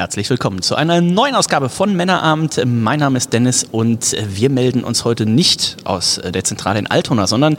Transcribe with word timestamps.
herzlich 0.00 0.30
willkommen 0.30 0.62
zu 0.62 0.76
einer 0.76 1.02
neuen 1.02 1.34
Ausgabe 1.34 1.68
von 1.68 1.94
Männerabend. 1.94 2.58
Mein 2.64 3.00
Name 3.00 3.18
ist 3.18 3.34
Dennis 3.34 3.64
und 3.70 4.16
wir 4.34 4.48
melden 4.48 4.82
uns 4.82 5.04
heute 5.04 5.26
nicht 5.26 5.76
aus 5.84 6.18
der 6.24 6.42
Zentrale 6.42 6.78
in 6.78 6.86
Altona, 6.86 7.26
sondern 7.26 7.58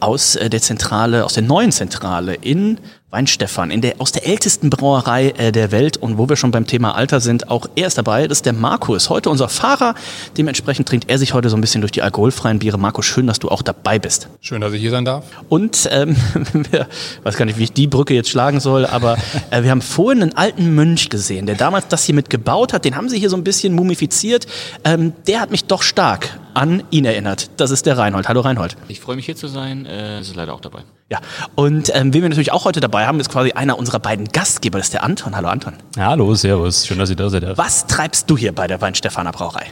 aus 0.00 0.32
der 0.32 0.60
Zentrale, 0.60 1.24
aus 1.24 1.34
der 1.34 1.44
neuen 1.44 1.70
Zentrale 1.70 2.34
in 2.34 2.80
Weinstefan, 3.10 3.70
in 3.70 3.80
der, 3.80 3.94
aus 4.00 4.12
der 4.12 4.26
ältesten 4.26 4.68
Brauerei 4.68 5.30
äh, 5.30 5.50
der 5.50 5.72
Welt 5.72 5.96
und 5.96 6.18
wo 6.18 6.28
wir 6.28 6.36
schon 6.36 6.50
beim 6.50 6.66
Thema 6.66 6.94
Alter 6.94 7.20
sind, 7.20 7.48
auch 7.50 7.66
er 7.74 7.86
ist 7.86 7.96
dabei, 7.96 8.28
das 8.28 8.38
ist 8.38 8.46
der 8.46 8.52
Markus, 8.52 9.08
heute 9.08 9.30
unser 9.30 9.48
Fahrer, 9.48 9.94
dementsprechend 10.36 10.86
trinkt 10.86 11.08
er 11.08 11.16
sich 11.16 11.32
heute 11.32 11.48
so 11.48 11.56
ein 11.56 11.62
bisschen 11.62 11.80
durch 11.80 11.90
die 11.90 12.02
alkoholfreien 12.02 12.58
Biere. 12.58 12.76
Markus, 12.76 13.06
schön, 13.06 13.26
dass 13.26 13.38
du 13.38 13.48
auch 13.48 13.62
dabei 13.62 13.98
bist. 13.98 14.28
Schön, 14.42 14.60
dass 14.60 14.74
ich 14.74 14.82
hier 14.82 14.90
sein 14.90 15.06
darf. 15.06 15.24
Und, 15.48 15.88
ähm, 15.90 16.16
wir, 16.70 16.86
weiß 17.22 17.38
gar 17.38 17.46
nicht, 17.46 17.58
wie 17.58 17.64
ich 17.64 17.72
die 17.72 17.86
Brücke 17.86 18.12
jetzt 18.12 18.28
schlagen 18.28 18.60
soll, 18.60 18.84
aber 18.84 19.16
äh, 19.50 19.62
wir 19.62 19.70
haben 19.70 19.80
vorhin 19.80 20.20
einen 20.20 20.36
alten 20.36 20.74
Mönch 20.74 21.08
gesehen, 21.08 21.46
der 21.46 21.54
damals 21.54 21.88
das 21.88 22.04
hier 22.04 22.14
mit 22.14 22.28
gebaut 22.28 22.74
hat, 22.74 22.84
den 22.84 22.94
haben 22.94 23.08
sie 23.08 23.18
hier 23.18 23.30
so 23.30 23.36
ein 23.36 23.44
bisschen 23.44 23.72
mumifiziert, 23.72 24.46
ähm, 24.84 25.14
der 25.26 25.40
hat 25.40 25.50
mich 25.50 25.64
doch 25.64 25.80
stark 25.80 26.38
an 26.52 26.82
ihn 26.90 27.06
erinnert. 27.06 27.50
Das 27.56 27.70
ist 27.70 27.86
der 27.86 27.96
Reinhold. 27.96 28.28
Hallo 28.28 28.42
Reinhold. 28.42 28.76
Ich 28.88 29.00
freue 29.00 29.16
mich 29.16 29.24
hier 29.24 29.36
zu 29.36 29.48
sein, 29.48 29.86
äh, 29.86 30.20
ist 30.20 30.36
leider 30.36 30.52
auch 30.52 30.60
dabei. 30.60 30.82
Ja, 31.10 31.20
und 31.54 31.90
ähm, 31.94 32.12
wen 32.12 32.20
wir 32.20 32.28
natürlich 32.28 32.52
auch 32.52 32.66
heute 32.66 32.80
dabei 32.80 33.06
haben, 33.06 33.18
ist 33.18 33.30
quasi 33.30 33.52
einer 33.52 33.78
unserer 33.78 33.98
beiden 33.98 34.26
Gastgeber, 34.28 34.76
das 34.76 34.88
ist 34.88 34.92
der 34.92 35.04
Anton. 35.04 35.34
Hallo 35.34 35.48
Anton. 35.48 35.72
Hallo, 35.98 36.34
servus, 36.34 36.86
schön, 36.86 36.98
dass 36.98 37.08
ihr 37.08 37.16
da 37.16 37.30
seid. 37.30 37.56
Was 37.56 37.86
treibst 37.86 38.28
du 38.28 38.36
hier 38.36 38.52
bei 38.52 38.66
der 38.66 38.82
Weinstefaner 38.82 39.32
Brauerei? 39.32 39.64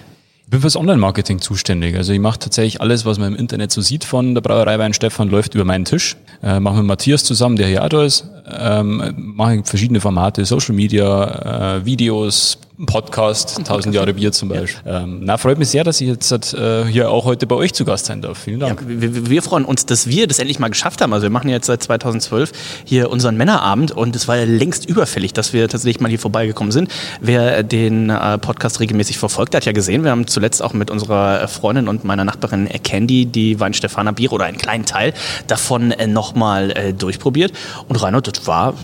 Ich 0.45 0.51
bin 0.51 0.61
fürs 0.61 0.77
Online-Marketing 0.77 1.41
zuständig. 1.41 1.97
Also 1.97 2.13
ich 2.13 2.21
mache 2.21 2.39
tatsächlich 2.39 2.81
alles, 2.81 3.05
was 3.05 3.19
man 3.19 3.35
im 3.35 3.39
Internet 3.39 3.71
so 3.71 3.83
sieht 3.83 4.05
von 4.05 4.35
der 4.35 4.41
Brauerei 4.41 4.79
Weinstefan, 4.79 5.29
läuft 5.29 5.55
über 5.55 5.65
meinen 5.65 5.85
Tisch. 5.85 6.17
Äh, 6.43 6.61
mache 6.61 6.77
mit 6.77 6.87
Matthias 6.87 7.25
zusammen, 7.25 7.57
der 7.57 7.67
hier 7.67 7.85
auch 7.85 7.89
da 7.89 8.05
ist. 8.05 8.25
Ähm, 8.49 9.13
mache 9.17 9.63
verschiedene 9.65 10.01
Formate, 10.01 10.45
Social 10.45 10.75
Media, 10.75 11.75
äh, 11.79 11.85
Videos, 11.85 12.59
Podcast, 12.85 13.57
1000 13.59 13.95
Jahre 13.95 14.13
Bier 14.13 14.33
zum 14.33 14.51
Beispiel. 14.51 14.83
Ähm, 14.85 15.21
na, 15.23 15.39
freut 15.39 15.59
mich 15.59 15.69
sehr, 15.69 15.83
dass 15.83 16.01
ich 16.01 16.09
jetzt 16.09 16.31
äh, 16.55 16.85
hier 16.85 17.11
auch 17.11 17.25
heute 17.25 17.47
bei 17.47 17.55
euch 17.55 17.73
zu 17.73 17.87
Gast 17.87 18.07
sein 18.07 18.21
darf. 18.21 18.39
Vielen 18.39 18.61
Dank. 18.61 18.83
Ja, 18.83 18.87
wir, 18.89 19.31
wir, 19.31 19.43
freuen 19.43 19.65
uns, 19.65 19.87
dass 19.87 20.09
wir 20.09 20.27
das 20.27 20.39
endlich 20.39 20.59
mal 20.59 20.69
geschafft 20.69 21.01
haben. 21.01 21.13
Also 21.15 21.23
wir 21.23 21.31
machen 21.31 21.49
jetzt 21.49 21.67
seit 21.67 21.83
2012 21.83 22.53
hier 22.85 23.11
unseren 23.11 23.37
Männerabend 23.39 23.93
und 23.93 24.15
es 24.15 24.29
war 24.29 24.37
ja 24.37 24.45
längst 24.45 24.87
überfällig, 24.87 25.33
dass 25.33 25.55
wir 25.55 25.69
tatsächlich 25.69 26.01
mal 26.01 26.09
hier 26.09 26.19
vorbeigekommen 26.19 26.71
sind. 26.71 26.91
Wer 27.21 27.63
den 27.63 28.11
äh, 28.11 28.37
Podcast 28.39 28.81
regelmäßig 28.81 29.17
verfolgt, 29.17 29.55
hat 29.55 29.65
ja 29.65 29.73
gesehen, 29.73 30.05
wir 30.05 30.11
haben 30.11 30.27
zuletzt 30.27 30.63
auch 30.63 30.75
mit 30.75 30.91
unserer 30.91 31.49
Freundin 31.49 31.89
und 31.89 32.05
meiner 32.05 32.25
Nachbarin 32.25 32.69
Candy 32.85 33.25
die 33.25 33.59
Weinstefaner 33.59 34.13
Biere 34.13 34.35
oder 34.35 34.45
einen 34.45 34.59
kleinen 34.59 34.85
Teil 34.85 35.15
davon 35.47 35.93
äh, 35.93 36.07
nochmal 36.07 36.73
äh, 36.73 36.93
durchprobiert. 36.93 37.53
Und 37.89 38.03
Reinhold, 38.03 38.27
das 38.27 38.47
war 38.47 38.75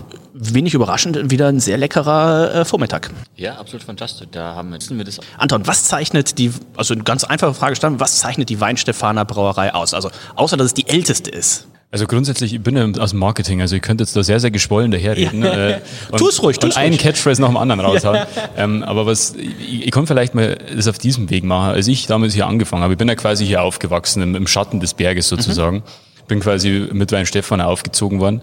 wenig 0.53 0.73
überraschend 0.73 1.31
wieder 1.31 1.47
ein 1.47 1.59
sehr 1.59 1.77
leckerer 1.77 2.53
äh, 2.53 2.65
Vormittag. 2.65 3.11
Ja, 3.35 3.55
absolut 3.55 3.83
fantastisch. 3.83 4.27
Da 4.31 4.55
haben 4.55 4.71
wir 4.71 5.03
das. 5.05 5.19
Anton, 5.37 5.67
was 5.67 5.85
zeichnet 5.85 6.37
die, 6.37 6.51
also 6.75 6.93
eine 6.93 7.03
ganz 7.03 7.23
einfache 7.23 7.53
Frage 7.53 7.75
stand, 7.75 7.99
was 7.99 8.19
zeichnet 8.19 8.49
die 8.49 8.59
Weinstefaner 8.59 9.25
Brauerei 9.25 9.73
aus? 9.73 9.93
Also 9.93 10.09
außer 10.35 10.57
dass 10.57 10.67
es 10.67 10.73
die 10.73 10.87
älteste 10.87 11.29
ist. 11.29 11.67
Also 11.93 12.07
grundsätzlich, 12.07 12.55
ich 12.55 12.61
bin 12.63 12.75
ja 12.75 12.89
aus 12.99 13.11
dem 13.11 13.19
Marketing, 13.19 13.61
also 13.61 13.75
ihr 13.75 13.79
könnt 13.79 13.99
jetzt 13.99 14.15
da 14.15 14.23
sehr, 14.23 14.39
sehr 14.39 14.49
geschwollen 14.49 14.89
daherreden. 14.89 15.43
Ja. 15.43 15.53
Äh, 15.53 15.81
und, 16.11 16.17
tu's 16.17 16.41
ruhig, 16.41 16.57
tu's 16.57 16.75
Und 16.75 16.77
einen 16.81 16.97
Catchphrase 16.97 17.39
nach 17.39 17.49
dem 17.49 17.57
anderen 17.57 17.81
raushauen. 17.85 18.15
Ja. 18.15 18.27
Ähm, 18.57 18.81
aber 18.81 19.05
was, 19.05 19.35
ich, 19.35 19.85
ich 19.85 19.91
kann 19.91 20.07
vielleicht 20.07 20.33
mal 20.33 20.57
das 20.75 20.87
auf 20.87 20.97
diesem 20.97 21.29
Weg 21.29 21.43
machen. 21.43 21.75
Als 21.75 21.87
ich 21.87 22.07
damals 22.07 22.33
hier 22.33 22.47
angefangen 22.47 22.81
habe, 22.81 22.93
ich 22.93 22.97
bin 22.97 23.07
ja 23.07 23.13
quasi 23.13 23.45
hier 23.45 23.61
aufgewachsen, 23.61 24.23
im, 24.23 24.33
im 24.33 24.47
Schatten 24.47 24.79
des 24.79 24.95
Berges 24.95 25.27
sozusagen. 25.27 25.77
Mhm. 25.77 26.27
Bin 26.27 26.39
quasi 26.39 26.89
mit 26.91 27.11
Weinstefan 27.11 27.61
aufgezogen 27.61 28.19
worden. 28.19 28.41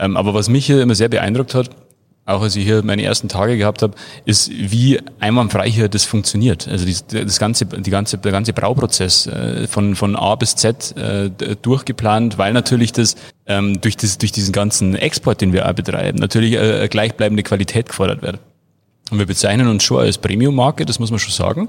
Ähm, 0.00 0.16
aber 0.16 0.34
was 0.34 0.48
mich 0.48 0.66
hier 0.66 0.80
immer 0.82 0.94
sehr 0.94 1.08
beeindruckt 1.08 1.54
hat, 1.54 1.70
auch 2.26 2.42
als 2.42 2.56
ich 2.56 2.64
hier 2.64 2.82
meine 2.84 3.02
ersten 3.02 3.28
Tage 3.28 3.56
gehabt 3.56 3.82
habe, 3.82 3.94
ist, 4.24 4.50
wie 4.50 5.00
einwandfrei 5.18 5.70
hier 5.70 5.88
das 5.88 6.04
funktioniert. 6.04 6.68
Also 6.68 6.86
die, 6.86 6.96
das 7.24 7.38
ganze, 7.38 7.66
die 7.66 7.90
ganze, 7.90 8.18
der 8.18 8.32
ganze 8.32 8.52
Brauprozess 8.52 9.26
äh, 9.26 9.66
von, 9.66 9.96
von 9.96 10.16
A 10.16 10.34
bis 10.36 10.54
Z 10.56 10.96
äh, 10.96 11.30
durchgeplant, 11.60 12.38
weil 12.38 12.52
natürlich 12.52 12.92
das, 12.92 13.16
ähm, 13.46 13.80
durch, 13.80 13.96
das 13.96 14.18
durch 14.18 14.32
diesen 14.32 14.52
ganzen 14.52 14.94
Export, 14.94 15.40
den 15.40 15.52
wir 15.52 15.68
auch 15.68 15.72
betreiben, 15.72 16.18
natürlich 16.18 16.54
äh, 16.54 16.88
gleichbleibende 16.88 17.42
Qualität 17.42 17.88
gefordert 17.88 18.22
wird. 18.22 18.38
Und 19.10 19.18
wir 19.18 19.26
bezeichnen 19.26 19.66
uns 19.66 19.82
schon 19.82 19.98
als 20.00 20.18
Premium-Marke, 20.18 20.86
das 20.86 21.00
muss 21.00 21.10
man 21.10 21.18
schon 21.18 21.32
sagen. 21.32 21.68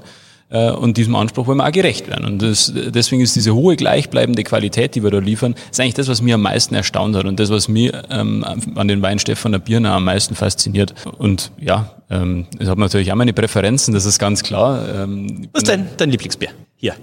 Äh, 0.52 0.70
und 0.70 0.98
diesem 0.98 1.16
Anspruch 1.16 1.46
wollen 1.46 1.58
wir 1.58 1.66
auch 1.66 1.72
gerecht 1.72 2.08
werden. 2.08 2.26
Und 2.26 2.42
das, 2.42 2.72
deswegen 2.74 3.22
ist 3.22 3.34
diese 3.34 3.54
hohe 3.54 3.74
gleichbleibende 3.74 4.44
Qualität, 4.44 4.94
die 4.94 5.02
wir 5.02 5.10
da 5.10 5.18
liefern, 5.18 5.54
ist 5.70 5.80
eigentlich 5.80 5.94
das, 5.94 6.08
was 6.08 6.20
mir 6.20 6.34
am 6.34 6.42
meisten 6.42 6.74
erstaunt 6.74 7.16
hat 7.16 7.24
und 7.24 7.40
das, 7.40 7.50
was 7.50 7.68
mir 7.68 8.02
ähm, 8.10 8.44
an 8.74 8.88
den 8.88 9.00
Weinstefan 9.00 9.52
der 9.52 9.60
Birner 9.60 9.92
am 9.92 10.04
meisten 10.04 10.34
fasziniert. 10.34 10.94
Und 11.18 11.52
ja, 11.58 11.94
ähm, 12.10 12.46
ich 12.58 12.68
habe 12.68 12.80
natürlich 12.80 13.10
auch 13.10 13.16
meine 13.16 13.32
Präferenzen, 13.32 13.94
das 13.94 14.04
ist 14.04 14.18
ganz 14.18 14.42
klar. 14.42 14.86
Ähm, 14.94 15.48
was 15.52 15.62
ist 15.62 15.68
dein, 15.68 15.88
dein 15.96 16.10
Lieblingsbier? 16.10 16.50
Hier. 16.76 16.94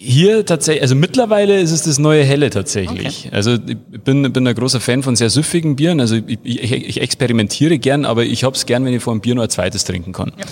Hier 0.00 0.46
tatsächlich, 0.46 0.82
also 0.82 0.94
mittlerweile 0.94 1.60
ist 1.60 1.72
es 1.72 1.82
das 1.82 1.98
neue 1.98 2.22
Helle 2.22 2.50
tatsächlich. 2.50 3.26
Okay. 3.26 3.34
Also 3.34 3.54
ich 3.54 3.76
bin, 4.04 4.32
bin 4.32 4.46
ein 4.46 4.54
großer 4.54 4.78
Fan 4.78 5.02
von 5.02 5.16
sehr 5.16 5.28
süffigen 5.28 5.74
Bieren. 5.74 6.00
Also 6.00 6.16
ich, 6.24 6.38
ich, 6.44 6.72
ich 6.72 7.00
experimentiere 7.00 7.80
gern, 7.80 8.04
aber 8.04 8.24
ich 8.24 8.44
hab's 8.44 8.66
gern, 8.66 8.84
wenn 8.84 8.94
ich 8.94 9.02
vor 9.02 9.12
einem 9.12 9.20
Bier 9.20 9.34
nur 9.34 9.42
ein 9.42 9.50
zweites 9.50 9.84
trinken 9.84 10.12
kann. 10.12 10.32
Ja. 10.38 10.44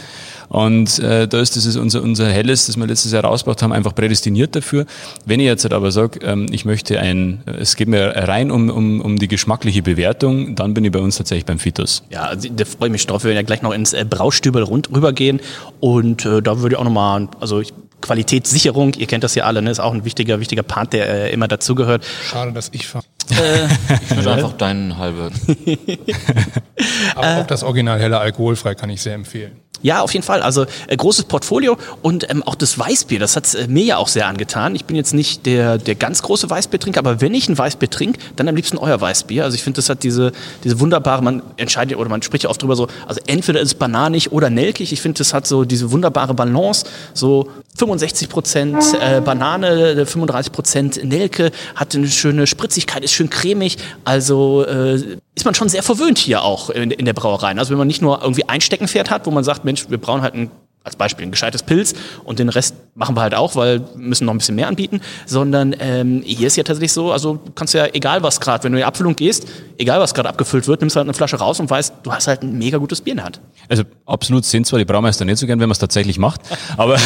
Und 0.49 0.99
äh, 0.99 1.27
da 1.29 1.41
ist 1.41 1.57
das 1.57 1.77
unser, 1.77 2.03
unser 2.03 2.29
Helles, 2.29 2.67
das 2.67 2.77
wir 2.77 2.87
letztes 2.87 3.13
Jahr 3.13 3.25
rausgebracht 3.25 3.63
haben, 3.63 3.73
einfach 3.73 3.95
prädestiniert 3.95 4.55
dafür. 4.57 4.87
Wenn 5.25 5.41
ich 5.41 5.47
jetzt 5.47 5.65
halt 5.65 5.73
aber 5.73 5.93
sage, 5.93 6.21
ähm, 6.23 6.47
ich 6.51 6.65
möchte 6.65 6.99
ein, 7.01 7.43
es 7.47 7.77
geht 7.77 7.89
mir 7.89 8.15
rein 8.17 8.51
um, 8.51 8.71
um, 8.71 9.01
um 9.01 9.19
die 9.19 9.29
geschmackliche 9.29 9.83
Bewertung, 9.83 10.55
dann 10.55 10.75
bin 10.75 10.85
ich 10.85 10.93
bei 10.93 11.01
uns 11.01 11.17
tatsächlich 11.17 11.47
beim 11.47 11.59
Fitus. 11.59 12.03
Ja, 12.11 12.23
also, 12.23 12.49
da 12.49 12.65
freue 12.65 12.89
ich 12.89 12.93
mich 12.93 13.07
drauf. 13.07 13.25
Wir 13.25 13.31
werden 13.31 13.37
ja 13.37 13.43
gleich 13.43 13.63
noch 13.63 13.73
ins 13.73 13.93
äh, 13.93 14.05
Braustübel 14.09 14.63
rund 14.63 14.91
rübergehen 14.91 15.41
und 15.81 16.25
äh, 16.25 16.43
da 16.43 16.61
würde 16.61 16.75
ich 16.75 16.79
auch 16.79 16.85
nochmal, 16.85 17.29
also 17.41 17.61
ich 17.61 17.73
Qualitätssicherung, 18.01 18.95
ihr 18.95 19.07
kennt 19.07 19.25
das 19.25 19.35
ja 19.35 19.45
alle, 19.45 19.63
ne? 19.63 19.71
ist 19.71 19.81
auch 19.81 19.93
ein 19.93 20.05
wichtiger, 20.05 20.39
wichtiger 20.39 20.63
Part, 20.63 20.93
der 20.93 21.09
äh, 21.09 21.33
immer 21.33 21.49
dazugehört. 21.49 22.05
Schade, 22.25 22.53
dass 22.53 22.69
ich 22.73 22.87
fahre. 22.87 23.05
Äh, 23.31 23.67
ich 24.05 24.17
würde 24.17 24.33
einfach 24.33 24.53
deinen 24.53 24.99
halbe. 24.99 25.31
Aber 27.17 27.41
auch 27.41 27.47
das 27.47 27.65
Original 27.65 27.99
helle 27.99 28.19
alkoholfrei 28.19 28.75
kann 28.75 28.91
ich 28.91 29.03
sehr 29.03 29.15
empfehlen. 29.15 29.57
Ja, 29.87 30.01
auf 30.01 30.13
jeden 30.15 30.25
Fall. 30.25 30.43
Also 30.43 30.67
äh, 30.89 30.97
großes 30.97 31.27
Portfolio 31.27 31.77
und 32.03 32.29
ähm, 32.29 32.43
auch 32.43 32.57
das 32.57 32.77
Weißbier, 32.77 33.21
das 33.21 33.37
hat 33.37 33.55
äh, 33.55 33.69
mir 33.69 33.85
ja 33.85 33.99
auch 33.99 34.09
sehr 34.09 34.27
angetan. 34.27 34.75
Ich 34.75 34.85
bin 34.85 34.97
jetzt 34.97 35.15
nicht 35.15 35.47
der, 35.47 35.79
der 35.79 35.95
ganz 35.95 36.23
große 36.23 36.51
Weißbiertrinker, 36.51 36.99
aber 36.99 37.21
wenn 37.21 37.33
ich 37.35 37.49
ein 37.49 37.57
Weißbier 37.57 37.89
trinke, 37.89 38.19
dann 38.35 38.49
am 38.49 38.57
liebsten 38.57 38.79
euer 38.79 39.01
Weißbier. 39.01 39.45
Also 39.45 39.55
ich 39.55 39.63
finde, 39.63 39.77
das 39.77 39.89
hat 39.89 40.03
diese, 40.03 40.33
diese 40.65 40.81
wunderbare, 40.81 41.23
man 41.23 41.41
entscheidet 41.57 41.99
oder 41.99 42.09
man 42.09 42.21
spricht 42.21 42.43
ja 42.43 42.51
oft 42.51 42.61
drüber 42.61 42.75
so, 42.75 42.89
also 43.07 43.21
entweder 43.29 43.61
ist 43.61 43.69
es 43.69 43.75
bananig 43.75 44.33
oder 44.33 44.51
nelkig. 44.51 44.93
Ich 44.93 45.01
finde, 45.01 45.19
das 45.19 45.33
hat 45.33 45.47
so 45.47 45.65
diese 45.65 45.93
wunderbare 45.93 46.35
Balance, 46.35 46.85
so 47.15 47.49
65 47.79 48.29
Prozent 48.29 48.83
äh, 49.01 49.21
Banane, 49.21 50.05
35 50.05 50.51
Prozent 50.51 51.05
Nelke, 51.05 51.53
hat 51.77 51.95
eine 51.95 52.09
schöne 52.09 52.49
Spritzigkeit, 52.49 53.05
ist 53.05 53.13
schön 53.13 53.31
cremig. 53.31 53.77
Also 54.05 54.65
äh, 54.65 55.19
ist 55.37 55.45
man 55.45 55.55
schon 55.55 55.69
sehr 55.69 55.83
verwöhnt 55.83 56.19
hier 56.19 56.43
auch 56.43 56.71
in, 56.71 56.91
in 56.91 57.05
der 57.05 57.13
Brauerei. 57.13 57.55
Also 57.57 57.71
wenn 57.71 57.79
man 57.79 57.87
nicht 57.87 58.03
nur 58.03 58.23
irgendwie 58.23 58.49
ein 58.49 58.61
Steckenpferd 58.61 59.11
hat, 59.11 59.27
wo 59.27 59.31
man 59.31 59.45
sagt, 59.45 59.65
Mensch, 59.65 59.89
wir 59.89 59.99
brauchen 59.99 60.23
halt 60.23 60.35
ein 60.35 60.51
als 60.87 60.97
Beispiel 60.97 61.27
ein 61.27 61.33
gescheites 61.33 61.63
Pilz 61.65 61.95
und 62.25 62.39
den 62.39 62.49
Rest 62.49 62.77
machen 62.95 63.17
wir 63.17 63.23
halt 63.23 63.35
auch, 63.35 63.57
weil 63.57 63.81
wir 63.81 63.89
müssen 63.97 64.25
noch 64.25 64.33
ein 64.33 64.39
bisschen 64.39 64.55
mehr 64.55 64.69
anbieten, 64.69 65.01
sondern 65.27 65.75
ähm, 65.81 66.23
hier 66.25 66.47
ist 66.47 66.57
ja 66.57 66.63
tatsächlich 66.63 66.93
so, 66.93 67.13
also 67.13 67.35
du 67.45 67.53
kannst 67.53 67.75
ja 67.75 67.87
egal 67.93 68.23
was 68.23 68.41
gerade, 68.41 68.65
wenn 68.65 68.73
du 68.73 68.79
in 68.79 68.83
die 68.83 68.85
Abfüllung 68.85 69.17
gehst, 69.17 69.47
egal 69.79 70.01
was 70.01 70.15
gerade 70.15 70.29
abgefüllt 70.29 70.69
wird, 70.69 70.81
nimmst 70.81 70.97
halt 70.97 71.05
eine 71.05 71.13
Flasche 71.13 71.37
raus 71.37 71.61
und 71.61 71.69
weißt, 71.69 71.95
du 72.05 72.13
hast 72.13 72.29
halt 72.29 72.43
ein 72.43 72.57
mega 72.57 72.79
gutes 72.79 73.01
Bier 73.01 73.13
in 73.13 73.17
der 73.17 73.27
Hand. 73.27 73.41
Also 73.69 73.83
absolut 74.07 74.45
sind 74.45 74.67
zwar 74.67 74.79
die 74.79 74.85
Braumeister 74.85 75.25
nicht 75.25 75.39
so 75.39 75.47
gern, 75.47 75.59
wenn 75.59 75.69
man 75.69 75.73
es 75.73 75.81
tatsächlich 75.81 76.19
macht, 76.19 76.41
aber, 76.77 76.97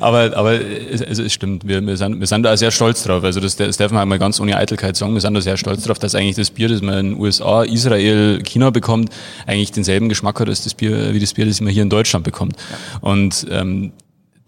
aber, 0.00 0.36
aber 0.36 0.52
es, 0.54 1.00
es 1.00 1.32
stimmt, 1.32 1.66
wir, 1.66 1.84
wir, 1.84 1.96
sind, 1.96 2.20
wir 2.20 2.26
sind 2.28 2.44
da 2.44 2.56
sehr 2.56 2.70
stolz 2.70 3.02
drauf, 3.02 3.24
also 3.24 3.40
das, 3.40 3.56
das 3.56 3.76
darf 3.76 3.90
man 3.90 4.02
einmal 4.02 4.20
ganz 4.20 4.40
ohne 4.40 4.56
Eitelkeit 4.56 4.96
sagen, 4.96 5.14
wir 5.14 5.20
sind 5.20 5.34
da 5.34 5.40
sehr 5.40 5.56
stolz 5.56 5.82
drauf, 5.82 5.98
dass 5.98 6.14
eigentlich 6.14 6.36
das 6.36 6.50
Bier, 6.50 6.68
das 6.68 6.80
man 6.80 6.98
in 6.98 7.10
den 7.10 7.20
USA, 7.20 7.64
Israel, 7.64 8.40
China 8.44 8.70
bekommt, 8.70 9.10
eigentlich 9.46 9.72
denselben 9.72 10.08
Geschmack 10.08 10.38
hat 10.40 10.48
als 10.48 10.62
das 10.62 10.74
Bier, 10.74 11.12
wie 11.12 11.18
das 11.18 11.34
Bier, 11.34 11.46
das 11.46 11.60
man 11.60 11.72
hier 11.72 11.82
in 11.82 11.90
Deutschland 11.90 12.24
bekommt. 12.24 12.56
Und 13.00 13.46
ähm, 13.50 13.92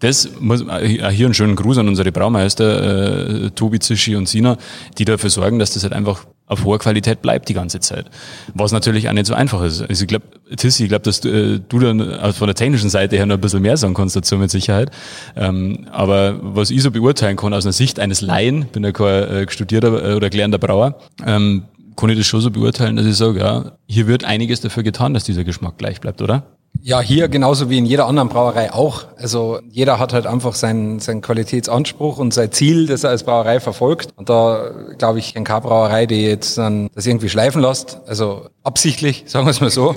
das 0.01 0.29
muss 0.39 0.61
äh, 0.61 1.11
hier 1.11 1.27
einen 1.27 1.33
schönen 1.33 1.55
Gruß 1.55 1.77
an 1.77 1.87
unsere 1.87 2.11
Braumeister, 2.11 3.45
äh, 3.45 3.49
Tobi, 3.51 3.79
Zischi 3.79 4.15
und 4.15 4.27
Sina, 4.27 4.57
die 4.97 5.05
dafür 5.05 5.29
sorgen, 5.29 5.59
dass 5.59 5.73
das 5.73 5.83
halt 5.83 5.93
einfach 5.93 6.25
auf 6.47 6.65
hoher 6.65 6.79
Qualität 6.79 7.21
bleibt 7.21 7.47
die 7.47 7.53
ganze 7.53 7.79
Zeit. 7.79 8.07
Was 8.53 8.73
natürlich 8.73 9.07
auch 9.07 9.13
nicht 9.13 9.27
so 9.27 9.33
einfach 9.33 9.63
ist. 9.63 9.81
Also 9.81 10.03
ich 10.03 10.07
glaube, 10.07 10.25
Tissi, 10.57 10.83
ich 10.83 10.89
glaube, 10.89 11.03
dass 11.03 11.21
du, 11.21 11.29
äh, 11.29 11.59
du 11.59 11.79
dann 11.79 12.01
also 12.01 12.39
von 12.39 12.47
der 12.47 12.55
technischen 12.55 12.89
Seite 12.89 13.15
her 13.15 13.25
noch 13.25 13.35
ein 13.35 13.41
bisschen 13.41 13.61
mehr 13.61 13.77
sagen 13.77 13.93
kannst 13.93 14.15
dazu 14.15 14.37
mit 14.37 14.51
Sicherheit. 14.51 14.91
Ähm, 15.35 15.87
aber 15.91 16.39
was 16.41 16.71
ich 16.71 16.81
so 16.81 16.91
beurteilen 16.91 17.37
kann 17.37 17.53
aus 17.53 17.65
einer 17.65 17.71
Sicht 17.71 17.99
eines 17.99 18.21
Laien, 18.21 18.65
bin 18.65 18.83
ja 18.83 18.91
kein 18.91 19.05
äh, 19.05 19.51
studierter 19.51 20.11
äh, 20.11 20.15
oder 20.15 20.29
gelernter 20.29 20.57
Brauer, 20.57 20.99
ähm, 21.25 21.63
kann 21.95 22.09
ich 22.09 22.17
das 22.17 22.25
schon 22.25 22.41
so 22.41 22.49
beurteilen, 22.49 22.95
dass 22.95 23.05
ich 23.05 23.15
sage, 23.15 23.39
ja, 23.39 23.73
hier 23.87 24.07
wird 24.07 24.23
einiges 24.23 24.61
dafür 24.61 24.83
getan, 24.83 25.13
dass 25.13 25.23
dieser 25.23 25.43
Geschmack 25.43 25.77
gleich 25.77 26.01
bleibt, 26.01 26.21
oder? 26.21 26.43
Ja, 26.83 26.99
hier 26.99 27.27
genauso 27.27 27.69
wie 27.69 27.77
in 27.77 27.85
jeder 27.85 28.07
anderen 28.07 28.29
Brauerei 28.29 28.73
auch. 28.73 29.03
Also 29.17 29.59
jeder 29.69 29.99
hat 29.99 30.13
halt 30.13 30.25
einfach 30.25 30.55
seinen, 30.55 30.99
seinen 30.99 31.21
Qualitätsanspruch 31.21 32.17
und 32.17 32.33
sein 32.33 32.51
Ziel, 32.51 32.87
das 32.87 33.03
er 33.03 33.11
als 33.11 33.23
Brauerei 33.23 33.59
verfolgt. 33.59 34.09
Und 34.15 34.29
da 34.29 34.71
glaube 34.97 35.19
ich, 35.19 35.33
keine 35.33 35.61
Brauerei, 35.61 36.05
die 36.07 36.23
jetzt 36.23 36.57
dann 36.57 36.89
das 36.95 37.05
irgendwie 37.05 37.29
schleifen 37.29 37.61
lässt. 37.61 37.99
Also 38.07 38.47
absichtlich, 38.63 39.23
sagen 39.27 39.45
wir 39.45 39.51
es 39.51 39.61
mal 39.61 39.69
so. 39.69 39.93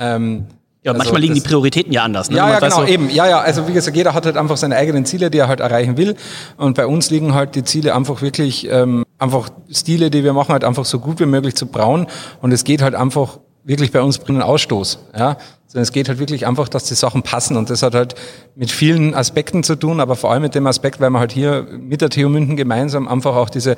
ähm, 0.00 0.46
Ja, 0.82 0.92
also 0.92 0.98
manchmal 0.98 1.20
liegen 1.20 1.34
die 1.34 1.40
Prioritäten 1.40 1.92
ja 1.92 2.02
anders. 2.02 2.30
Ne? 2.30 2.36
Ja, 2.36 2.50
ja, 2.50 2.58
genau, 2.58 2.80
so, 2.80 2.84
eben. 2.84 3.10
Ja, 3.10 3.28
ja, 3.28 3.40
also 3.40 3.68
wie 3.68 3.72
gesagt, 3.72 3.96
jeder 3.96 4.12
hat 4.12 4.26
halt 4.26 4.36
einfach 4.36 4.56
seine 4.56 4.76
eigenen 4.76 5.06
Ziele, 5.06 5.30
die 5.30 5.38
er 5.38 5.46
halt 5.48 5.60
erreichen 5.60 5.96
will. 5.96 6.16
Und 6.56 6.76
bei 6.76 6.86
uns 6.86 7.10
liegen 7.10 7.32
halt 7.32 7.54
die 7.54 7.62
Ziele 7.64 7.94
einfach 7.94 8.22
wirklich, 8.22 8.68
ähm, 8.70 9.04
einfach 9.18 9.50
Stile, 9.70 10.10
die 10.10 10.24
wir 10.24 10.32
machen, 10.32 10.52
halt 10.52 10.64
einfach 10.64 10.84
so 10.84 10.98
gut 10.98 11.20
wie 11.20 11.26
möglich 11.26 11.54
zu 11.54 11.66
brauen. 11.66 12.08
Und 12.42 12.52
es 12.52 12.64
geht 12.64 12.82
halt 12.82 12.96
einfach 12.96 13.38
wirklich 13.64 13.92
bei 13.92 14.02
uns 14.02 14.18
bringen 14.18 14.42
Ausstoß. 14.42 14.98
Ja, 15.16 15.38
sondern 15.74 15.82
es 15.82 15.92
geht 15.92 16.08
halt 16.08 16.20
wirklich 16.20 16.46
einfach, 16.46 16.68
dass 16.68 16.84
die 16.84 16.94
Sachen 16.94 17.22
passen. 17.22 17.56
Und 17.56 17.68
das 17.68 17.82
hat 17.82 17.94
halt 17.94 18.14
mit 18.54 18.70
vielen 18.70 19.12
Aspekten 19.12 19.64
zu 19.64 19.74
tun, 19.74 19.98
aber 19.98 20.14
vor 20.14 20.30
allem 20.30 20.42
mit 20.42 20.54
dem 20.54 20.68
Aspekt, 20.68 21.00
weil 21.00 21.10
man 21.10 21.18
halt 21.18 21.32
hier 21.32 21.66
mit 21.68 22.00
der 22.00 22.10
TU 22.10 22.28
München 22.28 22.56
gemeinsam 22.56 23.08
einfach 23.08 23.34
auch 23.34 23.50
diese 23.50 23.74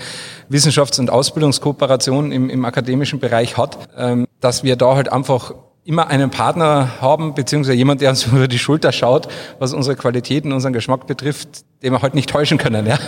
Wissenschafts- 0.50 1.00
und 1.00 1.09
Ausbildungskooperation 1.09 2.33
im, 2.33 2.50
im 2.50 2.65
akademischen 2.67 3.19
Bereich 3.19 3.56
hat, 3.56 3.79
ähm, 3.97 4.27
dass 4.41 4.62
wir 4.62 4.77
da 4.77 4.94
halt 4.94 5.11
einfach 5.11 5.55
immer 5.87 6.09
einen 6.09 6.31
Partner 6.31 7.00
haben, 7.00 7.35
beziehungsweise 7.35 7.77
jemand, 7.77 8.00
der 8.00 8.11
uns 8.11 8.27
über 8.27 8.49
die 8.49 8.59
Schulter 8.59 8.93
schaut, 8.93 9.29
was 9.59 9.73
unsere 9.73 9.97
Qualitäten, 9.97 10.53
unseren 10.53 10.73
Geschmack 10.73 11.06
betrifft, 11.06 11.65
den 11.83 11.93
wir 11.93 12.03
halt 12.03 12.15
nicht 12.15 12.29
täuschen 12.29 12.59
können. 12.59 12.87
Ja? 12.87 12.99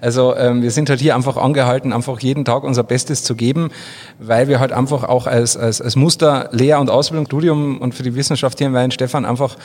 Also 0.00 0.34
ähm, 0.36 0.62
wir 0.62 0.70
sind 0.70 0.88
halt 0.88 1.00
hier 1.00 1.14
einfach 1.14 1.36
angehalten, 1.36 1.92
einfach 1.92 2.18
jeden 2.20 2.44
Tag 2.44 2.64
unser 2.64 2.84
Bestes 2.84 3.22
zu 3.22 3.34
geben, 3.34 3.70
weil 4.18 4.48
wir 4.48 4.60
halt 4.60 4.72
einfach 4.72 5.04
auch 5.04 5.26
als, 5.26 5.56
als, 5.56 5.82
als 5.82 5.94
Muster 5.94 6.48
Lehr- 6.52 6.80
und 6.80 6.88
Ausbildung, 6.88 7.26
Studium 7.26 7.78
und 7.78 7.94
für 7.94 8.02
die 8.02 8.14
Wissenschaft 8.14 8.58
hier 8.58 8.68
in 8.68 8.72
Weihenstephan 8.72 9.26
einfach 9.26 9.56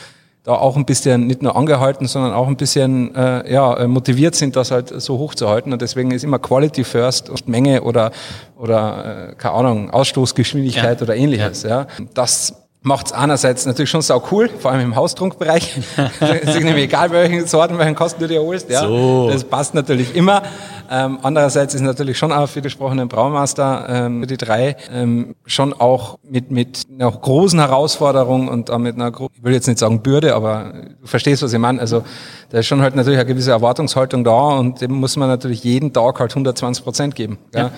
da 0.44 0.54
auch 0.54 0.76
ein 0.76 0.86
bisschen 0.86 1.26
nicht 1.26 1.42
nur 1.42 1.56
angehalten, 1.56 2.06
sondern 2.06 2.32
auch 2.32 2.46
ein 2.48 2.56
bisschen 2.56 3.14
äh, 3.14 3.52
ja, 3.52 3.74
äh, 3.76 3.86
motiviert 3.86 4.34
sind, 4.34 4.56
das 4.56 4.70
halt 4.70 4.88
so 5.00 5.18
hochzuhalten. 5.18 5.72
Und 5.72 5.82
deswegen 5.82 6.10
ist 6.10 6.24
immer 6.24 6.38
Quality 6.38 6.84
first 6.84 7.28
und 7.28 7.48
Menge 7.48 7.82
oder, 7.82 8.12
oder 8.56 9.30
äh, 9.30 9.34
keine 9.34 9.54
Ahnung, 9.54 9.90
Ausstoßgeschwindigkeit 9.90 11.00
Ja. 11.00 11.04
oder 11.04 11.16
ähnliches. 11.16 11.64
Ja. 11.64 11.86
Das 12.14 12.54
macht's 12.88 13.12
einerseits 13.12 13.66
natürlich 13.66 13.90
schon 13.90 14.02
sau 14.02 14.22
cool, 14.32 14.48
vor 14.48 14.72
allem 14.72 14.80
im 14.80 14.96
Haustrunkbereich. 14.96 15.78
es 16.20 16.40
ist 16.54 16.64
nämlich 16.64 16.84
egal, 16.84 17.10
welchen 17.10 17.46
Sorten, 17.46 17.78
welchen 17.78 17.94
Kosten 17.94 18.20
du 18.20 18.26
dir 18.26 18.42
holst. 18.42 18.68
Ja. 18.70 18.80
So. 18.80 19.28
Das 19.30 19.44
passt 19.44 19.74
natürlich 19.74 20.16
immer. 20.16 20.42
Ähm, 20.90 21.18
andererseits 21.22 21.74
ist 21.74 21.82
natürlich 21.82 22.16
schon 22.16 22.32
auch 22.32 22.48
für 22.48 22.60
die 22.60 22.68
gesprochenen 22.68 23.08
Braumeister, 23.08 23.86
ähm, 23.88 24.22
für 24.22 24.26
die 24.26 24.38
drei, 24.38 24.76
ähm, 24.90 25.36
schon 25.44 25.74
auch 25.74 26.18
mit, 26.22 26.50
mit 26.50 26.86
einer 26.90 27.12
großen 27.12 27.58
Herausforderung 27.58 28.48
und 28.48 28.70
auch 28.70 28.78
mit 28.78 28.94
einer, 28.94 29.08
ich 29.08 29.44
will 29.44 29.52
jetzt 29.52 29.68
nicht 29.68 29.78
sagen 29.78 30.00
Bürde, 30.00 30.34
aber 30.34 30.72
du 31.00 31.06
verstehst, 31.06 31.42
was 31.42 31.52
ich 31.52 31.58
meine. 31.58 31.80
Also 31.80 32.04
da 32.50 32.58
ist 32.58 32.66
schon 32.66 32.80
halt 32.80 32.96
natürlich 32.96 33.18
eine 33.18 33.28
gewisse 33.28 33.50
Erwartungshaltung 33.50 34.24
da 34.24 34.58
und 34.58 34.80
dem 34.80 34.92
muss 34.92 35.16
man 35.16 35.28
natürlich 35.28 35.62
jeden 35.62 35.92
Tag 35.92 36.18
halt 36.20 36.32
120 36.32 36.82
Prozent 36.82 37.14
geben. 37.14 37.38
Ja. 37.54 37.70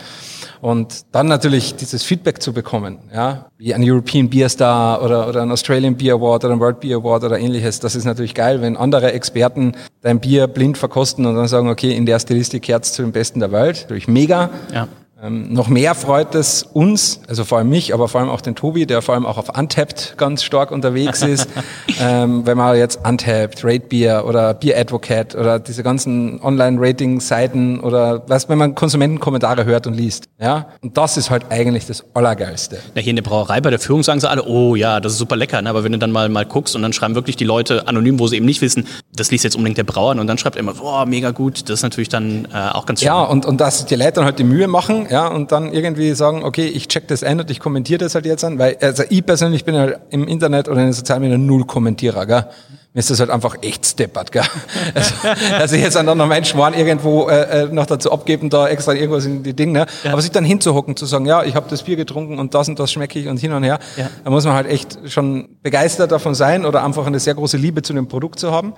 Und 0.60 1.06
dann 1.12 1.26
natürlich 1.26 1.74
dieses 1.76 2.02
Feedback 2.02 2.42
zu 2.42 2.52
bekommen, 2.52 2.98
ja, 3.14 3.46
wie 3.56 3.72
ein 3.72 3.82
European 3.82 4.28
Beer 4.28 4.48
Star 4.48 5.02
oder, 5.02 5.28
oder 5.28 5.42
ein 5.42 5.50
Australian 5.50 5.96
Beer 5.96 6.14
Award 6.14 6.44
oder 6.44 6.54
ein 6.54 6.60
World 6.60 6.80
Beer 6.80 6.98
Award 6.98 7.24
oder 7.24 7.38
ähnliches. 7.38 7.80
Das 7.80 7.94
ist 7.96 8.04
natürlich 8.04 8.34
geil, 8.34 8.60
wenn 8.60 8.76
andere 8.76 9.12
Experten 9.12 9.74
dein 10.02 10.20
Bier 10.20 10.46
blind 10.46 10.76
verkosten 10.76 11.24
und 11.24 11.34
dann 11.34 11.48
sagen, 11.48 11.68
okay, 11.68 11.96
in 11.96 12.04
der 12.04 12.18
Stilistik 12.18 12.68
herz 12.68 12.92
zu 12.92 13.02
den 13.02 13.12
Besten 13.12 13.40
der 13.40 13.52
Welt. 13.52 13.82
Natürlich 13.82 14.08
mega. 14.08 14.50
Ja. 14.72 14.88
Ähm, 15.22 15.52
noch 15.52 15.69
mehr 15.69 15.94
freut 15.94 16.34
es 16.34 16.62
uns, 16.62 17.20
also 17.28 17.44
vor 17.44 17.58
allem 17.58 17.69
mich, 17.69 17.93
aber 17.93 18.08
vor 18.08 18.22
allem 18.22 18.31
auch 18.31 18.40
den 18.40 18.55
Tobi, 18.55 18.87
der 18.87 19.02
vor 19.02 19.14
allem 19.14 19.26
auch 19.26 19.37
auf 19.37 19.55
Untapped 19.56 20.14
ganz 20.17 20.43
stark 20.43 20.70
unterwegs 20.70 21.20
ist. 21.22 21.46
ähm, 22.00 22.46
wenn 22.46 22.56
man 22.56 22.76
jetzt 22.76 23.00
Untapped, 23.06 23.62
Rate 23.62 23.87
Beer 23.88 24.25
oder 24.26 24.55
Beer 24.55 24.78
Advocate 24.78 25.34
oder 25.34 25.58
diese 25.58 25.82
ganzen 25.82 26.40
Online-Rating-Seiten 26.43 27.81
oder 27.81 28.22
was, 28.28 28.49
wenn 28.49 28.56
man 28.56 28.75
Konsumentenkommentare 28.75 29.67
hört 29.67 29.87
und 29.87 29.93
liest. 29.93 30.28
Ja, 30.40 30.69
und 30.81 30.96
das 30.96 31.19
ist 31.19 31.28
halt 31.28 31.44
eigentlich 31.50 31.87
das 31.87 32.02
Allergeilste. 32.14 32.78
Ja, 32.94 33.02
hier 33.02 33.11
in 33.11 33.16
der 33.16 33.23
Brauerei 33.23 33.61
bei 33.61 33.70
der 33.70 33.78
Führung 33.78 34.02
sagen 34.02 34.20
sie 34.20 34.31
alle, 34.31 34.46
oh 34.46 34.75
ja, 34.75 35.00
das 35.00 35.12
ist 35.12 35.19
super 35.19 35.37
lecker. 35.37 35.61
Ne? 35.61 35.69
Aber 35.69 35.84
wenn 35.84 35.93
du 35.93 35.99
dann 35.99 36.12
mal, 36.12 36.31
mal 36.31 36.46
guckst 36.46 36.75
und 36.75 36.81
dann 36.81 36.94
schreiben 36.94 37.14
wirklich 37.14 37.37
die 37.37 37.44
Leute 37.44 37.87
anonym, 37.87 38.19
wo 38.19 38.26
sie 38.26 38.37
eben 38.37 38.46
nicht 38.46 38.62
wissen, 38.62 38.87
das 39.14 39.31
liest 39.31 39.44
jetzt 39.44 39.56
unbedingt 39.56 39.76
der 39.76 39.84
Brauer 39.84 40.12
und 40.12 40.26
dann 40.26 40.38
schreibt 40.38 40.56
er 40.56 40.61
immer, 40.61 40.73
oh, 40.82 41.05
mega 41.05 41.31
gut. 41.31 41.69
Das 41.69 41.81
ist 41.81 41.82
natürlich 41.82 42.08
dann 42.08 42.49
äh, 42.55 42.70
auch 42.73 42.87
ganz 42.87 43.00
schön. 43.00 43.08
Ja, 43.08 43.23
und, 43.23 43.44
und 43.44 43.61
dass 43.61 43.84
die 43.84 43.96
Leute 43.96 44.12
dann 44.12 44.25
halt 44.25 44.38
die 44.38 44.44
Mühe 44.44 44.66
machen, 44.66 45.09
ja, 45.10 45.26
und 45.26 45.52
dann 45.52 45.72
irgendwie 45.72 46.14
sagen, 46.14 46.44
okay, 46.44 46.66
ich 46.66 46.88
check 46.88 47.08
das 47.08 47.22
ein 47.24 47.40
und 47.40 47.50
ich 47.50 47.60
kommentiere 47.60 47.98
das 47.98 48.14
halt 48.14 48.24
jetzt 48.26 48.44
an, 48.44 48.58
weil, 48.58 48.76
also 48.80 49.02
ich 49.10 49.26
persönlich 49.26 49.64
bin 49.64 49.76
halt 49.76 49.98
im 50.10 50.26
Internet 50.28 50.68
oder 50.68 50.78
in 50.78 50.86
den 50.86 50.92
sozialen 50.92 51.22
Medien 51.22 51.44
null 51.46 51.64
Kommentierer, 51.66 52.24
gell. 52.26 52.46
Mir 52.92 52.98
ist 52.98 53.08
das 53.10 53.20
halt 53.20 53.30
einfach 53.30 53.56
echt 53.62 53.86
steppert, 53.86 54.32
gell. 54.32 54.42
Also, 54.94 55.14
dass 55.58 55.72
ich 55.72 55.80
jetzt 55.80 55.94
dann 55.94 56.06
noch 56.06 56.26
meinen 56.26 56.44
Schwan 56.44 56.74
irgendwo 56.74 57.28
äh, 57.28 57.62
äh, 57.62 57.66
noch 57.66 57.86
dazu 57.86 58.10
abgeben, 58.10 58.50
da 58.50 58.66
extra 58.68 58.94
irgendwas 58.94 59.26
in 59.26 59.42
die 59.42 59.54
Dinge, 59.54 59.72
ne? 59.72 59.86
Aber 60.10 60.20
sich 60.22 60.30
dann 60.32 60.44
hinzuhocken, 60.44 60.96
zu 60.96 61.06
sagen, 61.06 61.26
ja, 61.26 61.44
ich 61.44 61.54
habe 61.54 61.66
das 61.70 61.82
Bier 61.84 61.96
getrunken 61.96 62.38
und 62.38 62.54
das 62.54 62.68
und 62.68 62.78
das 62.78 62.90
schmecke 62.90 63.18
ich 63.18 63.28
und 63.28 63.36
hin 63.38 63.52
und 63.52 63.62
her, 63.62 63.78
Ja. 63.96 64.08
da 64.24 64.30
muss 64.30 64.44
man 64.44 64.54
halt 64.54 64.66
echt 64.68 64.98
schon 65.06 65.48
begeistert 65.62 66.10
davon 66.10 66.34
sein 66.34 66.64
oder 66.64 66.84
einfach 66.84 67.06
eine 67.06 67.20
sehr 67.20 67.34
große 67.34 67.56
Liebe 67.56 67.82
zu 67.82 67.92
dem 67.92 68.08
Produkt 68.08 68.38
zu 68.40 68.50
haben. 68.50 68.72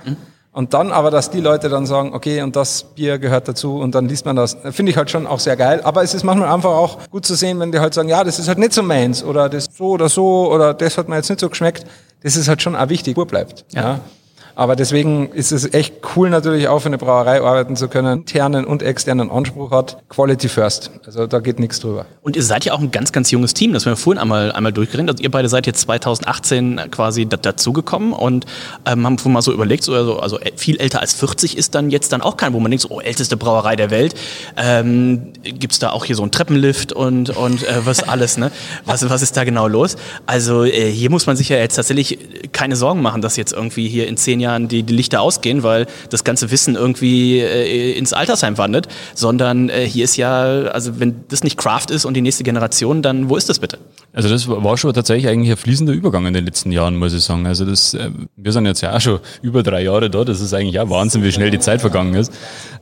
Und 0.54 0.74
dann 0.74 0.92
aber, 0.92 1.10
dass 1.10 1.30
die 1.30 1.40
Leute 1.40 1.70
dann 1.70 1.86
sagen, 1.86 2.12
okay, 2.12 2.42
und 2.42 2.56
das 2.56 2.84
Bier 2.94 3.18
gehört 3.18 3.48
dazu 3.48 3.78
und 3.78 3.94
dann 3.94 4.06
liest 4.06 4.26
man 4.26 4.36
das, 4.36 4.58
finde 4.70 4.92
ich 4.92 4.98
halt 4.98 5.10
schon 5.10 5.26
auch 5.26 5.40
sehr 5.40 5.56
geil. 5.56 5.80
Aber 5.82 6.02
es 6.02 6.12
ist 6.12 6.24
manchmal 6.24 6.52
einfach 6.52 6.72
auch 6.72 7.08
gut 7.08 7.24
zu 7.24 7.34
sehen, 7.34 7.58
wenn 7.58 7.72
die 7.72 7.80
halt 7.80 7.94
sagen, 7.94 8.10
ja, 8.10 8.22
das 8.22 8.38
ist 8.38 8.48
halt 8.48 8.58
nicht 8.58 8.74
so 8.74 8.82
meins 8.82 9.24
oder 9.24 9.48
das 9.48 9.70
so 9.72 9.86
oder 9.86 10.10
so 10.10 10.52
oder 10.52 10.74
das 10.74 10.98
hat 10.98 11.08
mir 11.08 11.16
jetzt 11.16 11.30
nicht 11.30 11.40
so 11.40 11.48
geschmeckt. 11.48 11.86
Das 12.22 12.36
ist 12.36 12.48
halt 12.48 12.60
schon 12.60 12.76
auch 12.76 12.90
wichtig, 12.90 13.16
wo 13.16 13.24
bleibt. 13.24 13.64
Ja. 13.72 14.00
Aber 14.54 14.76
deswegen 14.76 15.30
ist 15.30 15.52
es 15.52 15.72
echt 15.72 15.94
cool 16.16 16.30
natürlich 16.30 16.68
auch 16.68 16.80
für 16.80 16.86
eine 16.86 16.98
Brauerei 16.98 17.40
arbeiten 17.40 17.76
zu 17.76 17.88
können, 17.88 18.20
internen 18.20 18.64
und 18.64 18.82
externen 18.82 19.30
Anspruch 19.30 19.70
hat. 19.70 20.02
Quality 20.08 20.48
first. 20.48 20.90
Also 21.06 21.26
da 21.26 21.40
geht 21.40 21.58
nichts 21.58 21.80
drüber. 21.80 22.06
Und 22.20 22.36
ihr 22.36 22.42
seid 22.42 22.64
ja 22.64 22.74
auch 22.74 22.80
ein 22.80 22.90
ganz, 22.90 23.12
ganz 23.12 23.30
junges 23.30 23.54
Team. 23.54 23.72
Das 23.72 23.86
haben 23.86 23.92
wir 23.92 23.96
vorhin 23.96 24.20
einmal, 24.20 24.52
einmal 24.52 24.72
durchgeredet. 24.72 25.10
Also 25.10 25.22
ihr 25.22 25.30
beide 25.30 25.48
seid 25.48 25.66
jetzt 25.66 25.80
2018 25.80 26.80
quasi 26.90 27.26
da, 27.26 27.36
dazugekommen 27.36 28.12
und 28.12 28.46
ähm, 28.86 29.06
haben 29.06 29.18
vorhin 29.18 29.32
mal 29.32 29.42
so 29.42 29.52
überlegt, 29.52 29.84
so, 29.84 29.94
also, 29.94 30.18
also 30.18 30.38
viel 30.56 30.76
älter 30.76 31.00
als 31.00 31.14
40 31.14 31.56
ist 31.56 31.74
dann 31.74 31.90
jetzt 31.90 32.12
dann 32.12 32.20
auch 32.20 32.36
kein, 32.36 32.52
wo 32.52 32.60
man 32.60 32.70
denkt, 32.70 32.82
so, 32.82 32.90
oh, 32.90 33.00
älteste 33.00 33.36
Brauerei 33.36 33.76
der 33.76 33.90
Welt. 33.90 34.14
Ähm, 34.56 35.32
Gibt 35.42 35.72
es 35.72 35.78
da 35.78 35.90
auch 35.90 36.04
hier 36.04 36.16
so 36.16 36.22
einen 36.22 36.30
Treppenlift 36.30 36.92
und, 36.92 37.30
und 37.30 37.66
äh, 37.66 37.86
was 37.86 38.02
alles, 38.08 38.36
ne? 38.36 38.52
Was, 38.84 39.08
was 39.08 39.22
ist 39.22 39.36
da 39.36 39.44
genau 39.44 39.66
los? 39.66 39.96
Also 40.26 40.64
äh, 40.64 40.90
hier 40.90 41.10
muss 41.10 41.26
man 41.26 41.36
sich 41.36 41.48
ja 41.48 41.56
jetzt 41.56 41.76
tatsächlich 41.76 42.18
keine 42.52 42.76
Sorgen 42.76 43.00
machen, 43.00 43.22
dass 43.22 43.36
jetzt 43.36 43.52
irgendwie 43.52 43.88
hier 43.88 44.08
in 44.08 44.16
zehn 44.16 44.41
Jahren 44.42 44.68
die, 44.68 44.82
die 44.82 44.94
Lichter 44.94 45.22
ausgehen, 45.22 45.62
weil 45.62 45.86
das 46.10 46.24
ganze 46.24 46.50
Wissen 46.50 46.74
irgendwie 46.74 47.38
äh, 47.38 47.92
ins 47.92 48.12
Altersheim 48.12 48.58
wandert, 48.58 48.88
sondern 49.14 49.68
äh, 49.68 49.86
hier 49.86 50.04
ist 50.04 50.16
ja, 50.16 50.64
also 50.64 50.98
wenn 50.98 51.24
das 51.28 51.44
nicht 51.44 51.56
Craft 51.56 51.90
ist 51.90 52.04
und 52.04 52.14
die 52.14 52.20
nächste 52.20 52.42
Generation, 52.42 53.02
dann 53.02 53.28
wo 53.28 53.36
ist 53.36 53.48
das 53.48 53.60
bitte? 53.60 53.78
Also 54.12 54.28
das 54.28 54.48
war 54.48 54.76
schon 54.76 54.92
tatsächlich 54.92 55.28
eigentlich 55.28 55.50
ein 55.50 55.56
fließender 55.56 55.92
Übergang 55.92 56.26
in 56.26 56.34
den 56.34 56.44
letzten 56.44 56.72
Jahren, 56.72 56.96
muss 56.96 57.14
ich 57.14 57.22
sagen. 57.22 57.46
Also 57.46 57.64
das, 57.64 57.94
äh, 57.94 58.10
wir 58.36 58.52
sind 58.52 58.66
jetzt 58.66 58.80
ja 58.80 58.96
auch 58.96 59.00
schon 59.00 59.20
über 59.40 59.62
drei 59.62 59.82
Jahre 59.82 60.10
da. 60.10 60.24
Das 60.24 60.40
ist 60.40 60.52
eigentlich 60.52 60.80
auch 60.80 60.90
Wahnsinn, 60.90 61.22
wie 61.22 61.32
schnell 61.32 61.50
die 61.50 61.60
Zeit 61.60 61.80
vergangen 61.80 62.14
ist. 62.14 62.32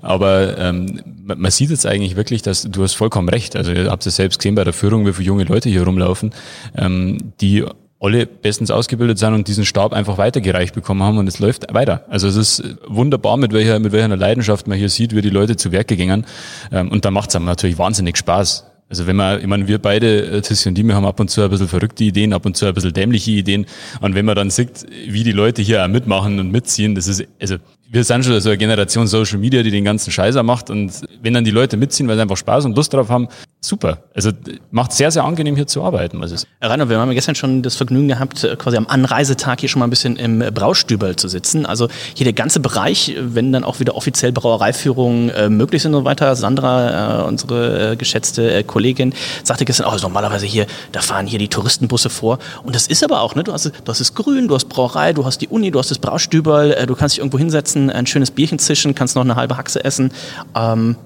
Aber 0.00 0.56
ähm, 0.58 1.02
man 1.22 1.50
man 1.50 1.52
sieht 1.56 1.70
jetzt 1.70 1.84
eigentlich 1.84 2.14
wirklich, 2.14 2.42
dass 2.42 2.62
du 2.62 2.84
hast 2.84 2.94
vollkommen 2.94 3.28
recht. 3.28 3.56
Also 3.56 3.72
ihr 3.72 3.90
habt 3.90 4.06
es 4.06 4.14
selbst 4.14 4.38
gesehen 4.38 4.54
bei 4.54 4.62
der 4.62 4.72
Führung, 4.72 5.04
wie 5.04 5.12
viele 5.12 5.26
junge 5.26 5.42
Leute 5.42 5.68
hier 5.68 5.82
rumlaufen, 5.82 6.30
ähm, 6.76 7.32
die 7.40 7.64
alle 8.00 8.26
bestens 8.26 8.70
ausgebildet 8.70 9.18
sind 9.18 9.34
und 9.34 9.46
diesen 9.46 9.66
Stab 9.66 9.92
einfach 9.92 10.16
weitergereicht 10.16 10.74
bekommen 10.74 11.02
haben 11.02 11.18
und 11.18 11.26
es 11.26 11.38
läuft 11.38 11.72
weiter. 11.72 12.06
Also 12.08 12.28
es 12.28 12.36
ist 12.36 12.76
wunderbar, 12.88 13.36
mit 13.36 13.52
welcher, 13.52 13.78
mit 13.78 13.92
welcher 13.92 14.16
Leidenschaft 14.16 14.66
man 14.66 14.78
hier 14.78 14.88
sieht, 14.88 15.14
wie 15.14 15.20
die 15.20 15.30
Leute 15.30 15.56
zu 15.56 15.70
Werke 15.70 15.96
gingen. 15.96 16.26
Ähm, 16.72 16.90
und 16.90 17.04
da 17.04 17.10
macht 17.10 17.28
es 17.28 17.36
einem 17.36 17.44
natürlich 17.44 17.78
wahnsinnig 17.78 18.16
Spaß. 18.16 18.66
Also 18.88 19.06
wenn 19.06 19.16
man, 19.16 19.40
ich 19.40 19.46
meine, 19.46 19.68
wir 19.68 19.78
beide, 19.78 20.26
äh, 20.26 20.40
Tissi 20.40 20.68
und 20.68 20.76
die, 20.76 20.82
wir 20.82 20.94
haben 20.94 21.04
ab 21.04 21.20
und 21.20 21.30
zu 21.30 21.42
ein 21.42 21.50
bisschen 21.50 21.68
verrückte 21.68 22.02
Ideen, 22.02 22.32
ab 22.32 22.46
und 22.46 22.56
zu 22.56 22.66
ein 22.66 22.74
bisschen 22.74 22.92
dämliche 22.94 23.32
Ideen. 23.32 23.66
Und 24.00 24.14
wenn 24.14 24.24
man 24.24 24.34
dann 24.34 24.50
sieht, 24.50 24.86
wie 25.06 25.22
die 25.22 25.32
Leute 25.32 25.60
hier 25.60 25.84
auch 25.84 25.88
mitmachen 25.88 26.40
und 26.40 26.50
mitziehen, 26.50 26.94
das 26.94 27.06
ist, 27.06 27.24
also 27.40 27.56
wir 27.92 28.04
sind 28.04 28.24
schon 28.24 28.40
so 28.40 28.48
eine 28.48 28.58
Generation 28.58 29.08
Social 29.08 29.38
Media, 29.38 29.64
die 29.64 29.72
den 29.72 29.84
ganzen 29.84 30.12
Scheißer 30.12 30.44
macht. 30.44 30.70
Und 30.70 30.92
wenn 31.22 31.34
dann 31.34 31.44
die 31.44 31.50
Leute 31.50 31.76
mitziehen, 31.76 32.06
weil 32.06 32.14
sie 32.14 32.22
einfach 32.22 32.36
Spaß 32.36 32.64
und 32.64 32.76
Lust 32.76 32.92
drauf 32.94 33.08
haben, 33.08 33.26
super. 33.60 33.98
Also 34.14 34.30
macht 34.70 34.92
sehr, 34.92 35.10
sehr 35.10 35.24
angenehm 35.24 35.56
hier 35.56 35.66
zu 35.66 35.82
arbeiten. 35.82 36.24
sagen. 36.26 36.42
Herr 36.60 36.70
Rainer, 36.70 36.88
wir 36.88 36.98
haben 36.98 37.10
gestern 37.10 37.34
schon 37.34 37.62
das 37.62 37.74
Vergnügen 37.74 38.06
gehabt, 38.06 38.44
äh, 38.44 38.54
quasi 38.56 38.76
am 38.76 38.86
Anreisetag 38.86 39.58
hier 39.60 39.68
schon 39.68 39.80
mal 39.80 39.86
ein 39.86 39.90
bisschen 39.90 40.16
im 40.16 40.38
Braustübel 40.38 41.16
zu 41.16 41.26
sitzen. 41.26 41.66
Also 41.66 41.88
hier 42.14 42.24
der 42.24 42.32
ganze 42.32 42.60
Bereich, 42.60 43.16
wenn 43.18 43.52
dann 43.52 43.64
auch 43.64 43.80
wieder 43.80 43.96
offiziell 43.96 44.30
Brauereiführungen 44.30 45.30
äh, 45.30 45.48
möglich 45.48 45.82
sind 45.82 45.94
und 45.94 46.02
so 46.02 46.04
weiter. 46.04 46.36
Sandra, 46.36 47.22
äh, 47.22 47.24
unsere 47.24 47.92
äh, 47.92 47.96
geschätzte 47.96 48.52
äh, 48.52 48.62
Kollegin, 48.62 49.14
sagte 49.42 49.64
gestern, 49.64 49.86
oh, 49.86 49.90
also 49.90 50.06
normalerweise 50.06 50.46
hier, 50.46 50.66
da 50.92 51.00
fahren 51.00 51.26
hier 51.26 51.40
die 51.40 51.48
Touristenbusse 51.48 52.08
vor. 52.08 52.38
Und 52.62 52.76
das 52.76 52.86
ist 52.86 53.02
aber 53.02 53.20
auch, 53.20 53.34
ne? 53.34 53.42
Du 53.42 53.52
hast, 53.52 53.66
du 53.66 53.72
hast 53.88 54.00
das 54.00 54.14
Grün, 54.14 54.46
du 54.46 54.54
hast 54.54 54.68
Brauerei, 54.68 55.12
du 55.12 55.24
hast 55.24 55.38
die 55.38 55.48
Uni, 55.48 55.72
du 55.72 55.80
hast 55.80 55.90
das 55.90 55.98
Braustübel, 55.98 56.72
äh, 56.72 56.86
du 56.86 56.94
kannst 56.94 57.16
dich 57.16 57.18
irgendwo 57.18 57.38
hinsetzen, 57.38 57.79
ein 57.88 58.06
schönes 58.06 58.30
Bierchen 58.30 58.58
zischen, 58.58 58.94
kannst 58.94 59.16
noch 59.16 59.24
eine 59.24 59.36
halbe 59.36 59.56
Haxe 59.56 59.82
essen. 59.82 60.12
Ähm, 60.54 60.96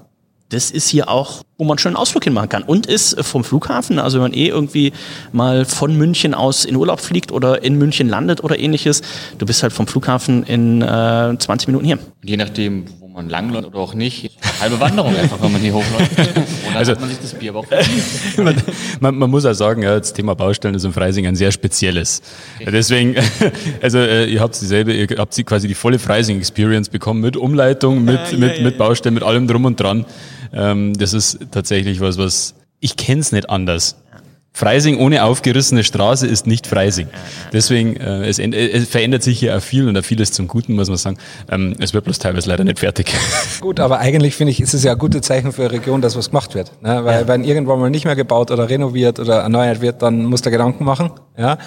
das 0.49 0.69
ist 0.69 0.87
hier 0.89 1.09
auch, 1.09 1.41
wo 1.57 1.63
man 1.63 1.77
schon 1.77 1.91
einen 1.91 1.95
Ausflug 1.97 2.23
hinmachen 2.23 2.49
kann. 2.49 2.63
Und 2.63 2.85
ist 2.85 3.19
vom 3.23 3.43
Flughafen, 3.43 3.97
also 3.97 4.17
wenn 4.17 4.31
man 4.31 4.33
eh 4.33 4.47
irgendwie 4.47 4.93
mal 5.31 5.65
von 5.65 5.95
München 5.97 6.33
aus 6.33 6.65
in 6.65 6.75
Urlaub 6.75 6.99
fliegt 6.99 7.31
oder 7.31 7.63
in 7.63 7.77
München 7.77 8.07
landet 8.07 8.43
oder 8.43 8.59
ähnliches, 8.59 9.01
du 9.37 9.45
bist 9.45 9.63
halt 9.63 9.73
vom 9.73 9.87
Flughafen 9.87 10.43
in 10.43 10.81
äh, 10.81 11.35
20 11.37 11.67
Minuten 11.67 11.85
hier. 11.85 11.97
Und 11.97 12.29
je 12.29 12.37
nachdem, 12.37 12.85
wo 12.99 13.07
man 13.07 13.27
langläuft 13.27 13.67
oder 13.67 13.79
auch 13.79 13.93
nicht, 13.95 14.37
halbe 14.59 14.79
Wanderung 14.79 15.15
einfach, 15.15 15.41
wenn 15.41 15.51
man 15.51 15.61
hier 15.61 15.73
hochläuft. 15.73 16.11
Also- 16.75 16.95
man 16.99 17.09
sich 17.09 17.19
das 17.19 17.33
Bier 17.33 17.51
aber 17.51 17.59
auch 17.59 17.65
verdient. 17.65 18.63
man, 19.01 19.17
man 19.17 19.29
muss 19.29 19.45
auch 19.45 19.53
sagen, 19.53 19.83
ja, 19.83 19.97
das 19.99 20.13
Thema 20.13 20.35
Baustellen 20.35 20.75
ist 20.75 20.83
in 20.83 20.93
Freising 20.93 21.27
ein 21.27 21.35
sehr 21.35 21.51
spezielles. 21.51 22.21
Deswegen, 22.65 23.15
also 23.81 23.99
äh, 23.99 24.25
ihr 24.25 24.41
habt 24.41 24.59
dieselbe, 24.59 24.93
ihr 24.93 25.07
habt 25.17 25.33
sie 25.33 25.43
quasi 25.43 25.67
die 25.67 25.75
volle 25.75 25.99
Freising-Experience 25.99 26.89
bekommen 26.89 27.21
mit 27.21 27.37
Umleitung, 27.37 28.03
mit, 28.03 28.37
mit, 28.37 28.61
mit 28.61 28.77
Baustellen, 28.77 29.15
mit 29.15 29.23
allem 29.23 29.47
drum 29.47 29.65
und 29.65 29.79
dran. 29.79 30.05
Ähm, 30.53 30.93
das 30.93 31.13
ist 31.13 31.39
tatsächlich 31.51 31.99
was, 31.99 32.17
was 32.17 32.55
ich 32.79 32.97
kenne 32.97 33.21
es 33.21 33.31
nicht 33.31 33.49
anders. 33.49 33.95
Freising 34.57 34.97
ohne 34.99 35.25
aufgerissene 35.25 35.83
Straße 35.83 36.25
ist 36.25 36.47
nicht 36.47 36.65
Freising. 36.65 37.09
Deswegen, 37.51 37.97
äh, 37.97 38.25
es, 38.25 38.39
änd- 38.39 38.55
es 38.55 38.87
verändert 38.87 39.21
sich 39.21 39.37
hier 39.37 39.57
auch 39.57 39.61
viel 39.61 39.85
und 39.89 39.97
auch 39.97 40.03
vieles 40.03 40.31
zum 40.31 40.47
Guten, 40.47 40.75
muss 40.75 40.87
man 40.87 40.97
sagen. 40.97 41.17
Ähm, 41.51 41.75
es 41.79 41.93
wird 41.93 42.05
bloß 42.05 42.19
teilweise 42.19 42.47
leider 42.47 42.63
nicht 42.63 42.79
fertig. 42.79 43.13
Gut, 43.59 43.81
aber 43.81 43.99
eigentlich 43.99 44.37
finde 44.37 44.51
ich, 44.51 44.61
ist 44.61 44.73
es 44.73 44.81
ja 44.85 44.93
ein 44.93 44.97
gutes 44.97 45.23
Zeichen 45.23 45.51
für 45.51 45.63
eine 45.63 45.71
Region, 45.73 46.01
dass 46.01 46.15
was 46.15 46.29
gemacht 46.29 46.55
wird. 46.55 46.71
Ne? 46.81 47.03
Weil 47.03 47.27
wenn 47.27 47.43
irgendwann 47.43 47.79
mal 47.81 47.89
nicht 47.89 48.05
mehr 48.05 48.15
gebaut 48.15 48.49
oder 48.49 48.69
renoviert 48.69 49.19
oder 49.19 49.41
erneuert 49.41 49.81
wird, 49.81 50.01
dann 50.01 50.23
muss 50.23 50.41
der 50.41 50.53
Gedanken 50.53 50.85
machen. 50.85 51.11
Ja? 51.37 51.57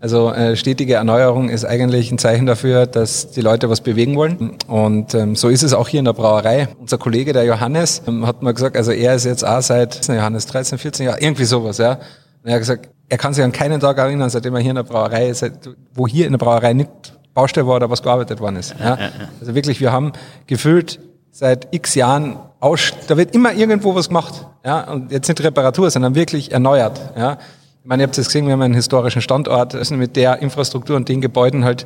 Also 0.00 0.32
äh, 0.32 0.56
stetige 0.56 0.94
Erneuerung 0.94 1.48
ist 1.48 1.64
eigentlich 1.64 2.10
ein 2.10 2.18
Zeichen 2.18 2.46
dafür, 2.46 2.86
dass 2.86 3.30
die 3.30 3.40
Leute 3.40 3.70
was 3.70 3.82
bewegen 3.82 4.16
wollen. 4.16 4.56
Und 4.66 5.14
ähm, 5.14 5.36
so 5.36 5.48
ist 5.48 5.62
es 5.62 5.72
auch 5.72 5.86
hier 5.86 6.00
in 6.00 6.06
der 6.06 6.12
Brauerei. 6.12 6.66
Unser 6.80 6.98
Kollege, 6.98 7.32
der 7.32 7.44
Johannes, 7.44 8.02
ähm, 8.08 8.26
hat 8.26 8.42
mal 8.42 8.52
gesagt, 8.52 8.76
also 8.76 8.90
er 8.90 9.14
ist 9.14 9.26
jetzt 9.26 9.46
auch 9.46 9.62
seit 9.62 10.08
Johannes 10.08 10.46
13, 10.46 10.78
14 10.78 11.06
Jahre, 11.06 11.20
irgendwie 11.20 11.44
sowas, 11.44 11.78
ja. 11.78 12.00
Und 12.42 12.48
er 12.48 12.54
hat 12.54 12.60
gesagt, 12.60 12.90
er 13.08 13.18
kann 13.18 13.34
sich 13.34 13.44
an 13.44 13.52
keinen 13.52 13.80
Tag 13.80 13.98
erinnern, 13.98 14.30
seitdem 14.30 14.54
er 14.54 14.60
hier 14.60 14.70
in 14.70 14.76
der 14.76 14.82
Brauerei 14.84 15.28
ist, 15.28 15.40
seit, 15.40 15.68
wo 15.94 16.06
hier 16.06 16.26
in 16.26 16.32
der 16.32 16.38
Brauerei 16.38 16.72
nicht 16.72 16.90
Baustelle 17.34 17.66
war 17.66 17.76
oder 17.76 17.90
was 17.90 18.02
gearbeitet 18.02 18.40
worden 18.40 18.56
ist. 18.56 18.74
Ja? 18.78 18.98
Also 19.40 19.54
wirklich, 19.54 19.80
wir 19.80 19.92
haben 19.92 20.12
gefühlt 20.46 20.98
seit 21.30 21.68
x 21.70 21.94
Jahren 21.94 22.36
aus, 22.60 22.92
da 23.08 23.16
wird 23.16 23.34
immer 23.34 23.52
irgendwo 23.52 23.94
was 23.94 24.08
gemacht. 24.08 24.46
Ja? 24.64 24.90
Und 24.90 25.12
jetzt 25.12 25.28
nicht 25.28 25.42
Reparatur, 25.42 25.90
sondern 25.90 26.14
wirklich 26.14 26.52
erneuert. 26.52 27.00
Ja? 27.16 27.38
Ich 27.82 27.88
meine, 27.88 28.04
ihr 28.04 28.06
habt 28.06 28.16
es 28.16 28.26
gesehen, 28.26 28.46
wir 28.46 28.52
haben 28.52 28.62
einen 28.62 28.74
historischen 28.74 29.20
Standort, 29.22 29.74
also 29.74 29.96
mit 29.96 30.14
der 30.14 30.40
Infrastruktur 30.40 30.94
und 30.94 31.08
den 31.08 31.20
Gebäuden 31.20 31.64
halt 31.64 31.84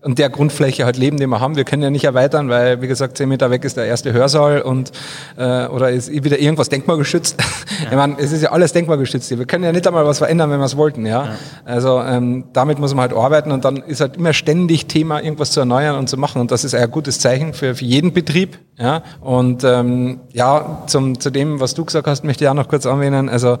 und 0.00 0.20
der 0.20 0.30
Grundfläche 0.30 0.84
halt 0.84 0.96
leben, 0.96 1.16
die 1.16 1.26
wir 1.26 1.40
haben. 1.40 1.56
Wir 1.56 1.64
können 1.64 1.82
ja 1.82 1.90
nicht 1.90 2.04
erweitern, 2.04 2.48
weil, 2.48 2.80
wie 2.80 2.86
gesagt, 2.86 3.16
zehn 3.16 3.28
Meter 3.28 3.50
weg 3.50 3.64
ist 3.64 3.76
der 3.76 3.86
erste 3.86 4.12
Hörsaal 4.12 4.62
und 4.62 4.92
äh, 5.36 5.66
oder 5.66 5.90
ist 5.90 6.12
wieder 6.12 6.38
irgendwas 6.38 6.68
denkmalgeschützt. 6.68 7.42
Ich 7.90 7.96
meine, 7.96 8.14
es 8.18 8.30
ist 8.30 8.42
ja 8.42 8.52
alles 8.52 8.72
denkmalgeschützt 8.72 9.28
hier. 9.28 9.38
Wir 9.38 9.46
können 9.46 9.64
ja 9.64 9.72
nicht 9.72 9.86
einmal 9.88 10.06
was 10.06 10.18
verändern, 10.18 10.50
wenn 10.52 10.60
wir 10.60 10.66
es 10.66 10.76
wollten. 10.76 11.04
Ja? 11.04 11.34
Also 11.64 12.00
ähm, 12.00 12.44
damit 12.52 12.78
muss 12.78 12.94
man 12.94 13.02
halt 13.02 13.12
arbeiten 13.12 13.50
und 13.50 13.64
dann 13.64 13.78
ist 13.78 14.00
halt 14.00 14.16
immer 14.16 14.32
ständig 14.32 14.86
Thema, 14.86 15.20
irgendwas 15.20 15.50
zu 15.50 15.60
erneuern 15.60 15.96
und 15.96 16.08
zu 16.08 16.16
machen. 16.16 16.40
Und 16.40 16.52
das 16.52 16.62
ist 16.62 16.74
ein 16.76 16.90
gutes 16.90 17.18
Zeichen 17.18 17.54
für, 17.54 17.74
für 17.74 17.84
jeden 17.84 18.12
Betrieb. 18.12 18.58
Ja? 18.78 19.02
Und 19.20 19.64
ähm, 19.64 20.20
ja, 20.32 20.84
zum, 20.86 21.18
zu 21.18 21.30
dem, 21.30 21.58
was 21.58 21.74
du 21.74 21.84
gesagt 21.84 22.06
hast, 22.06 22.22
möchte 22.22 22.44
ich 22.44 22.50
auch 22.50 22.54
noch 22.54 22.68
kurz 22.68 22.86
anwählen. 22.86 23.28
Also 23.28 23.58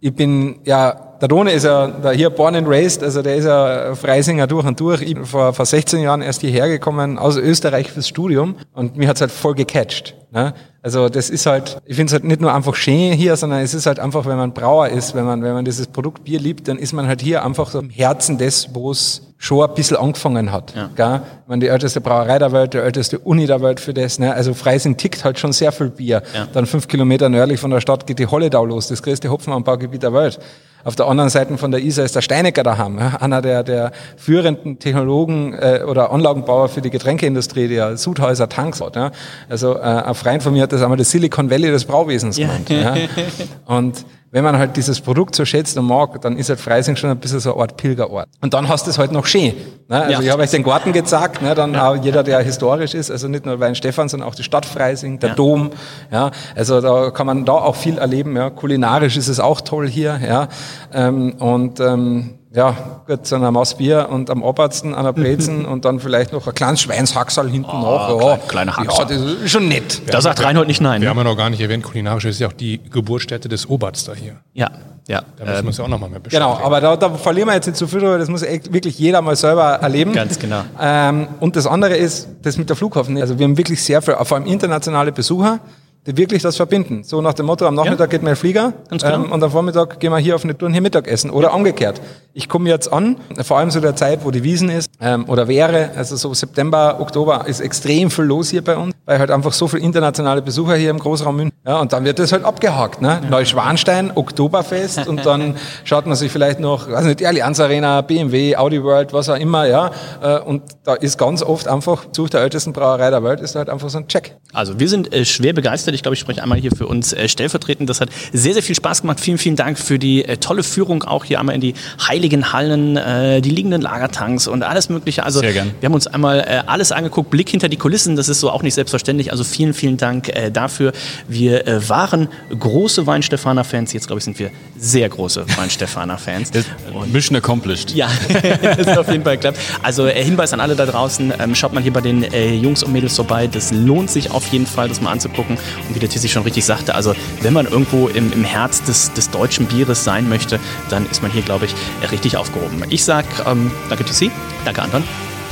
ich 0.00 0.14
bin 0.14 0.60
ja, 0.64 0.92
der 1.20 1.28
Rone 1.28 1.52
ist 1.52 1.64
ja 1.64 1.86
da 1.88 2.10
hier 2.10 2.30
born 2.30 2.54
and 2.54 2.68
raised, 2.68 3.02
also 3.02 3.22
der 3.22 3.36
ist 3.36 3.44
ja 3.44 3.94
Freisinger 3.94 4.46
durch 4.46 4.66
und 4.66 4.78
durch. 4.78 5.02
Ich 5.02 5.14
bin 5.14 5.24
vor, 5.24 5.52
vor 5.52 5.64
16 5.64 6.00
Jahren 6.00 6.22
erst 6.22 6.42
hierher 6.42 6.68
gekommen 6.68 7.18
aus 7.18 7.36
Österreich 7.36 7.90
fürs 7.90 8.08
Studium 8.08 8.56
und 8.74 8.96
mich 8.96 9.08
hat's 9.08 9.20
halt 9.20 9.32
voll 9.32 9.54
gecatcht. 9.54 10.14
Ne? 10.30 10.54
Also 10.86 11.08
das 11.08 11.30
ist 11.30 11.46
halt, 11.46 11.78
ich 11.84 11.96
finde 11.96 12.10
es 12.10 12.12
halt 12.12 12.22
nicht 12.22 12.40
nur 12.40 12.54
einfach 12.54 12.76
schön 12.76 13.12
hier, 13.12 13.34
sondern 13.34 13.58
es 13.58 13.74
ist 13.74 13.86
halt 13.86 13.98
einfach, 13.98 14.24
wenn 14.24 14.36
man 14.36 14.52
Brauer 14.52 14.86
ist, 14.86 15.16
wenn 15.16 15.24
man, 15.24 15.42
wenn 15.42 15.52
man 15.52 15.64
dieses 15.64 15.88
Produkt 15.88 16.22
Bier 16.22 16.38
liebt, 16.38 16.68
dann 16.68 16.78
ist 16.78 16.92
man 16.92 17.08
halt 17.08 17.20
hier 17.20 17.44
einfach 17.44 17.70
so 17.70 17.80
im 17.80 17.90
Herzen 17.90 18.38
des, 18.38 18.68
wo 18.72 18.92
es 18.92 19.34
schon 19.36 19.68
ein 19.68 19.74
bisschen 19.74 19.96
angefangen 19.96 20.52
hat. 20.52 20.74
Ja. 20.76 20.88
Gell? 20.94 21.22
Ich 21.42 21.48
meine, 21.48 21.58
die 21.58 21.66
älteste 21.66 22.00
Brauerei 22.00 22.38
der 22.38 22.52
Welt, 22.52 22.72
die 22.72 22.78
älteste 22.78 23.18
Uni 23.18 23.48
der 23.48 23.62
Welt 23.62 23.80
für 23.80 23.94
das. 23.94 24.20
Ne? 24.20 24.32
Also 24.32 24.54
Freising 24.54 24.96
tickt 24.96 25.24
halt 25.24 25.40
schon 25.40 25.52
sehr 25.52 25.72
viel 25.72 25.90
Bier. 25.90 26.22
Ja. 26.32 26.46
Dann 26.52 26.66
fünf 26.66 26.86
Kilometer 26.86 27.28
nördlich 27.28 27.58
von 27.58 27.72
der 27.72 27.80
Stadt 27.80 28.06
geht 28.06 28.20
die 28.20 28.28
Holledau 28.28 28.64
los, 28.64 28.86
das 28.86 29.02
größte 29.02 29.28
Hopfenanbaugebiet 29.28 30.04
der 30.04 30.12
Welt. 30.12 30.38
Auf 30.86 30.94
der 30.94 31.08
anderen 31.08 31.30
Seite 31.30 31.58
von 31.58 31.72
der 31.72 31.82
Isar 31.82 32.04
ist 32.04 32.14
der 32.14 32.20
Steinecker 32.20 32.62
daheim, 32.62 32.96
ja? 32.96 33.16
einer 33.16 33.42
der, 33.42 33.64
der 33.64 33.90
führenden 34.16 34.78
Technologen 34.78 35.52
äh, 35.52 35.80
oder 35.84 36.12
Anlagenbauer 36.12 36.68
für 36.68 36.80
die 36.80 36.90
Getränkeindustrie, 36.90 37.66
der 37.66 37.96
Sudhäuser 37.96 38.48
Tanks 38.48 38.80
hat. 38.80 38.94
Ja? 38.94 39.10
Also 39.48 39.74
äh, 39.74 39.80
ein 39.80 40.14
Freund 40.14 40.44
von 40.44 40.52
mir 40.52 40.62
hat 40.62 40.70
das 40.70 40.82
einmal 40.82 40.96
das 40.96 41.10
Silicon 41.10 41.50
Valley 41.50 41.72
des 41.72 41.86
Brauwesens 41.86 42.36
genannt. 42.36 42.70
Ja? 42.70 42.94
Und 43.66 44.04
wenn 44.30 44.44
man 44.44 44.58
halt 44.58 44.76
dieses 44.76 45.00
Produkt 45.00 45.34
so 45.34 45.44
schätzt 45.44 45.78
und 45.78 45.86
mag, 45.86 46.20
dann 46.20 46.36
ist 46.36 46.48
halt 46.48 46.60
Freising 46.60 46.96
schon 46.96 47.10
ein 47.10 47.16
bisschen 47.18 47.40
so 47.40 47.52
eine 47.54 47.62
Art 47.62 47.76
Pilgerort. 47.76 48.28
Und 48.40 48.52
dann 48.54 48.68
hast 48.68 48.86
du 48.86 48.90
es 48.90 48.98
halt 48.98 49.12
noch 49.12 49.24
schön. 49.26 49.54
Ne? 49.88 49.96
Also 50.00 50.12
Ja. 50.12 50.20
ich 50.20 50.30
habe 50.30 50.42
euch 50.42 50.50
den 50.50 50.62
Garten 50.64 50.92
gezeigt, 50.92 51.42
ne? 51.42 51.54
dann 51.54 51.74
auch 51.76 51.96
jeder, 51.96 52.22
der 52.22 52.40
historisch 52.40 52.94
ist, 52.94 53.10
also 53.10 53.28
nicht 53.28 53.46
nur 53.46 53.60
Weinstefan, 53.60 54.08
sondern 54.08 54.28
auch 54.28 54.34
die 54.34 54.42
Stadt 54.42 54.66
Freising, 54.66 55.18
der 55.18 55.30
Ja. 55.30 55.34
Dom. 55.36 55.70
Ja? 56.10 56.30
Also 56.54 56.80
da 56.80 57.10
kann 57.10 57.26
man 57.26 57.44
da 57.44 57.52
auch 57.52 57.76
viel 57.76 57.98
erleben. 57.98 58.36
Ja? 58.36 58.50
Kulinarisch 58.50 59.16
ist 59.16 59.28
es 59.28 59.40
auch 59.40 59.60
toll 59.60 59.88
hier. 59.88 60.20
Ja? 60.26 60.48
Ähm, 60.92 61.34
und 61.38 61.80
ähm, 61.80 62.34
ja, 62.56 62.74
gut, 63.06 63.26
so 63.26 63.36
ein 63.36 63.52
Maß 63.52 63.76
Bier 63.76 64.08
und 64.10 64.30
am 64.30 64.42
Obersten 64.42 64.94
an 64.94 65.04
der 65.04 65.12
Brezen 65.12 65.64
und 65.72 65.84
dann 65.84 66.00
vielleicht 66.00 66.32
noch 66.32 66.46
ein 66.46 66.54
kleines 66.54 66.80
Schweinshaxal 66.80 67.48
hinten 67.48 67.68
nach. 67.70 68.08
Ja, 68.08 68.12
Oh, 68.14 68.18
klein- 68.48 68.70
kleine 68.72 68.72
Ja, 68.90 69.04
das 69.04 69.20
ist 69.20 69.50
schon 69.50 69.68
nett. 69.68 70.02
Da 70.10 70.20
sagt 70.20 70.42
Reinhold 70.42 70.66
nicht 70.66 70.80
nein. 70.80 71.00
Wir 71.02 71.06
Ne? 71.06 71.10
haben 71.10 71.18
ja 71.18 71.24
noch 71.24 71.36
gar 71.36 71.50
nicht 71.50 71.60
erwähnt, 71.60 71.84
kulinarisch 71.84 72.24
ist 72.24 72.40
ja 72.40 72.48
auch 72.48 72.52
die 72.54 72.80
Geburtsstätte 72.90 73.48
des 73.48 73.68
Oberts 73.68 74.04
da 74.04 74.14
hier. 74.14 74.36
Ja, 74.54 74.70
ja. 75.06 75.20
Da 75.36 75.44
müssen 75.44 75.52
wir 75.54 75.58
Ähm, 75.60 75.66
uns 75.66 75.76
ja 75.78 75.84
auch 75.84 75.88
nochmal 75.88 76.10
mehr 76.10 76.18
beschäftigen. 76.20 76.50
Genau, 76.52 76.64
aber 76.66 76.80
da, 76.80 76.96
da 76.96 77.10
verlieren 77.10 77.48
wir 77.48 77.54
jetzt 77.54 77.66
nicht 77.66 77.76
zu 77.76 77.86
viel 77.86 78.00
drüber, 78.00 78.18
das 78.18 78.28
muss 78.28 78.42
echt 78.42 78.72
wirklich 78.72 78.98
jeder 78.98 79.20
mal 79.22 79.36
selber 79.36 79.64
erleben. 79.74 80.12
Ganz 80.14 80.38
genau. 80.38 80.62
Ähm, 80.80 81.28
und 81.40 81.54
das 81.56 81.66
andere 81.66 81.94
ist, 81.96 82.26
das 82.42 82.56
mit 82.56 82.68
der 82.70 82.76
Flughafen. 82.76 83.16
Also 83.20 83.38
wir 83.38 83.44
haben 83.44 83.56
wirklich 83.58 83.82
sehr 83.84 84.00
viel, 84.02 84.14
vor 84.24 84.36
allem 84.38 84.46
internationale 84.46 85.12
Besucher, 85.12 85.60
wirklich 86.06 86.42
das 86.42 86.56
verbinden. 86.56 87.02
So 87.04 87.20
nach 87.20 87.34
dem 87.34 87.46
Motto, 87.46 87.66
am 87.66 87.74
Nachmittag 87.74 88.10
geht 88.10 88.22
mein 88.22 88.36
Flieger 88.36 88.72
genau. 88.90 89.14
ähm, 89.14 89.32
und 89.32 89.42
am 89.42 89.50
Vormittag 89.50 89.98
gehen 89.98 90.12
wir 90.12 90.18
hier 90.18 90.34
auf 90.34 90.44
eine 90.44 90.56
Tour 90.56 90.66
und 90.66 90.72
hier 90.72 90.82
Mittagessen. 90.82 91.30
Oder 91.30 91.52
umgekehrt. 91.54 92.00
Ich 92.32 92.48
komme 92.48 92.68
jetzt 92.68 92.92
an, 92.92 93.16
vor 93.42 93.58
allem 93.58 93.70
so 93.70 93.80
der 93.80 93.96
Zeit, 93.96 94.20
wo 94.24 94.30
die 94.30 94.44
Wiesen 94.44 94.68
ist 94.68 94.85
ähm, 95.00 95.28
oder 95.28 95.48
wäre, 95.48 95.90
also 95.96 96.16
so 96.16 96.32
September, 96.34 96.96
Oktober, 97.00 97.44
ist 97.46 97.60
extrem 97.60 98.10
viel 98.10 98.24
los 98.24 98.50
hier 98.50 98.62
bei 98.62 98.76
uns, 98.76 98.94
weil 99.04 99.18
halt 99.18 99.30
einfach 99.30 99.52
so 99.52 99.68
viele 99.68 99.82
internationale 99.82 100.42
Besucher 100.42 100.76
hier 100.76 100.90
im 100.90 100.98
Großraum 100.98 101.36
München. 101.36 101.56
Ja, 101.66 101.80
und 101.80 101.92
dann 101.92 102.04
wird 102.04 102.18
das 102.18 102.32
halt 102.32 102.44
abgehakt. 102.44 103.02
Ne? 103.02 103.20
Neuschwanstein, 103.28 104.12
Oktoberfest 104.14 105.06
und 105.08 105.26
dann 105.26 105.56
schaut 105.84 106.06
man 106.06 106.16
sich 106.16 106.30
vielleicht 106.30 106.60
noch, 106.60 106.90
weiß 106.90 107.04
nicht, 107.04 107.20
die 107.20 107.26
Allianz 107.26 107.60
Arena, 107.60 108.00
BMW, 108.02 108.56
Audi 108.56 108.82
World, 108.82 109.12
was 109.12 109.28
auch 109.28 109.36
immer, 109.36 109.66
ja. 109.66 109.90
Äh, 110.22 110.38
Und 110.40 110.62
da 110.84 110.94
ist 110.94 111.18
ganz 111.18 111.42
oft 111.42 111.68
einfach, 111.68 112.04
Besuch 112.06 112.30
der 112.30 112.40
ältesten 112.42 112.72
Brauerei 112.72 113.10
der 113.10 113.22
Welt, 113.24 113.40
ist 113.40 113.56
halt 113.56 113.68
einfach 113.68 113.88
so 113.90 113.98
ein 113.98 114.08
Check. 114.08 114.36
Also 114.52 114.78
wir 114.78 114.88
sind 114.88 115.12
äh, 115.12 115.24
schwer 115.24 115.52
begeistert. 115.52 115.94
Ich 115.94 116.02
glaube, 116.02 116.14
ich 116.14 116.20
spreche 116.20 116.42
einmal 116.42 116.58
hier 116.58 116.70
für 116.70 116.86
uns 116.86 117.12
äh, 117.12 117.28
stellvertretend. 117.28 117.90
Das 117.90 118.00
hat 118.00 118.08
sehr, 118.32 118.54
sehr 118.54 118.62
viel 118.62 118.74
Spaß 118.76 119.02
gemacht. 119.02 119.20
Vielen, 119.20 119.38
vielen 119.38 119.56
Dank 119.56 119.78
für 119.78 119.98
die 119.98 120.24
äh, 120.24 120.36
tolle 120.36 120.62
Führung 120.62 121.02
auch 121.02 121.24
hier 121.24 121.40
einmal 121.40 121.54
in 121.54 121.60
die 121.60 121.74
heiligen 122.08 122.52
Hallen, 122.52 122.96
äh, 122.96 123.40
die 123.40 123.50
liegenden 123.50 123.82
Lagertanks 123.82 124.46
und 124.46 124.62
alles 124.62 124.85
Mögliche. 124.88 125.22
Also 125.24 125.40
Sehr 125.40 125.52
gern. 125.52 125.72
wir 125.80 125.86
haben 125.86 125.94
uns 125.94 126.06
einmal 126.06 126.40
äh, 126.40 126.62
alles 126.66 126.92
angeguckt, 126.92 127.30
Blick 127.30 127.48
hinter 127.48 127.68
die 127.68 127.76
Kulissen. 127.76 128.16
Das 128.16 128.28
ist 128.28 128.40
so 128.40 128.50
auch 128.50 128.62
nicht 128.62 128.74
selbstverständlich. 128.74 129.32
Also 129.32 129.44
vielen, 129.44 129.74
vielen 129.74 129.96
Dank 129.96 130.28
äh, 130.28 130.50
dafür. 130.50 130.92
Wir 131.28 131.66
äh, 131.66 131.88
waren 131.88 132.28
große 132.58 133.06
Weinstefaner-Fans. 133.06 133.92
Jetzt 133.92 134.06
glaube 134.06 134.18
ich 134.18 134.24
sind 134.24 134.38
wir 134.38 134.50
sehr 134.78 135.08
große 135.08 135.44
Weinstefaner-Fans. 135.56 136.52
Mission 137.12 137.36
accomplished. 137.36 137.94
Ja, 137.94 138.08
das 138.62 138.78
ist 138.78 138.98
auf 138.98 139.10
jeden 139.10 139.24
Fall 139.24 139.38
klappt. 139.38 139.58
Also 139.82 140.06
äh, 140.06 140.22
Hinweis 140.22 140.52
an 140.52 140.60
alle 140.60 140.76
da 140.76 140.86
draußen, 140.86 141.32
ähm, 141.38 141.54
schaut 141.54 141.72
mal 141.72 141.82
hier 141.82 141.92
bei 141.92 142.00
den 142.00 142.22
äh, 142.22 142.54
Jungs 142.54 142.82
und 142.82 142.92
Mädels 142.92 143.16
vorbei. 143.16 143.46
Das 143.46 143.72
lohnt 143.72 144.10
sich 144.10 144.30
auf 144.30 144.46
jeden 144.48 144.66
Fall, 144.66 144.88
das 144.88 145.00
mal 145.00 145.12
anzugucken. 145.12 145.56
Und 145.88 145.94
wie 145.94 145.98
der 145.98 146.08
Tissi 146.08 146.28
schon 146.28 146.42
richtig 146.42 146.64
sagte, 146.64 146.94
also 146.94 147.14
wenn 147.42 147.52
man 147.52 147.66
irgendwo 147.66 148.08
im, 148.08 148.32
im 148.32 148.44
Herz 148.44 148.82
des, 148.82 149.12
des 149.12 149.30
deutschen 149.30 149.66
Bieres 149.66 150.04
sein 150.04 150.28
möchte, 150.28 150.58
dann 150.90 151.08
ist 151.10 151.22
man 151.22 151.30
hier, 151.30 151.42
glaube 151.42 151.66
ich, 151.66 151.74
äh, 152.02 152.06
richtig 152.06 152.36
aufgehoben. 152.36 152.84
Ich 152.90 153.04
sag 153.04 153.24
ähm, 153.46 153.70
danke 153.88 154.04
Tissi, 154.04 154.30
danke 154.64 154.75
Anton, 154.84 155.04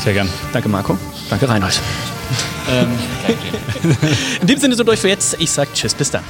Sehr 0.03 0.13
gern. 0.13 0.29
danke 0.53 0.69
Marco, 0.69 0.99
danke 1.31 1.49
Reinhold. 1.49 1.81
Ähm, 2.71 2.89
kein 3.27 3.37
Problem. 3.91 4.17
In 4.41 4.47
dem 4.47 4.59
Sinne 4.59 4.75
so 4.77 4.85
durch 4.85 5.01
für 5.01 5.09
jetzt. 5.09 5.37
Ich 5.39 5.51
sag 5.51 5.73
Tschüss, 5.75 5.95
bis 5.95 6.11
dann. 6.11 6.25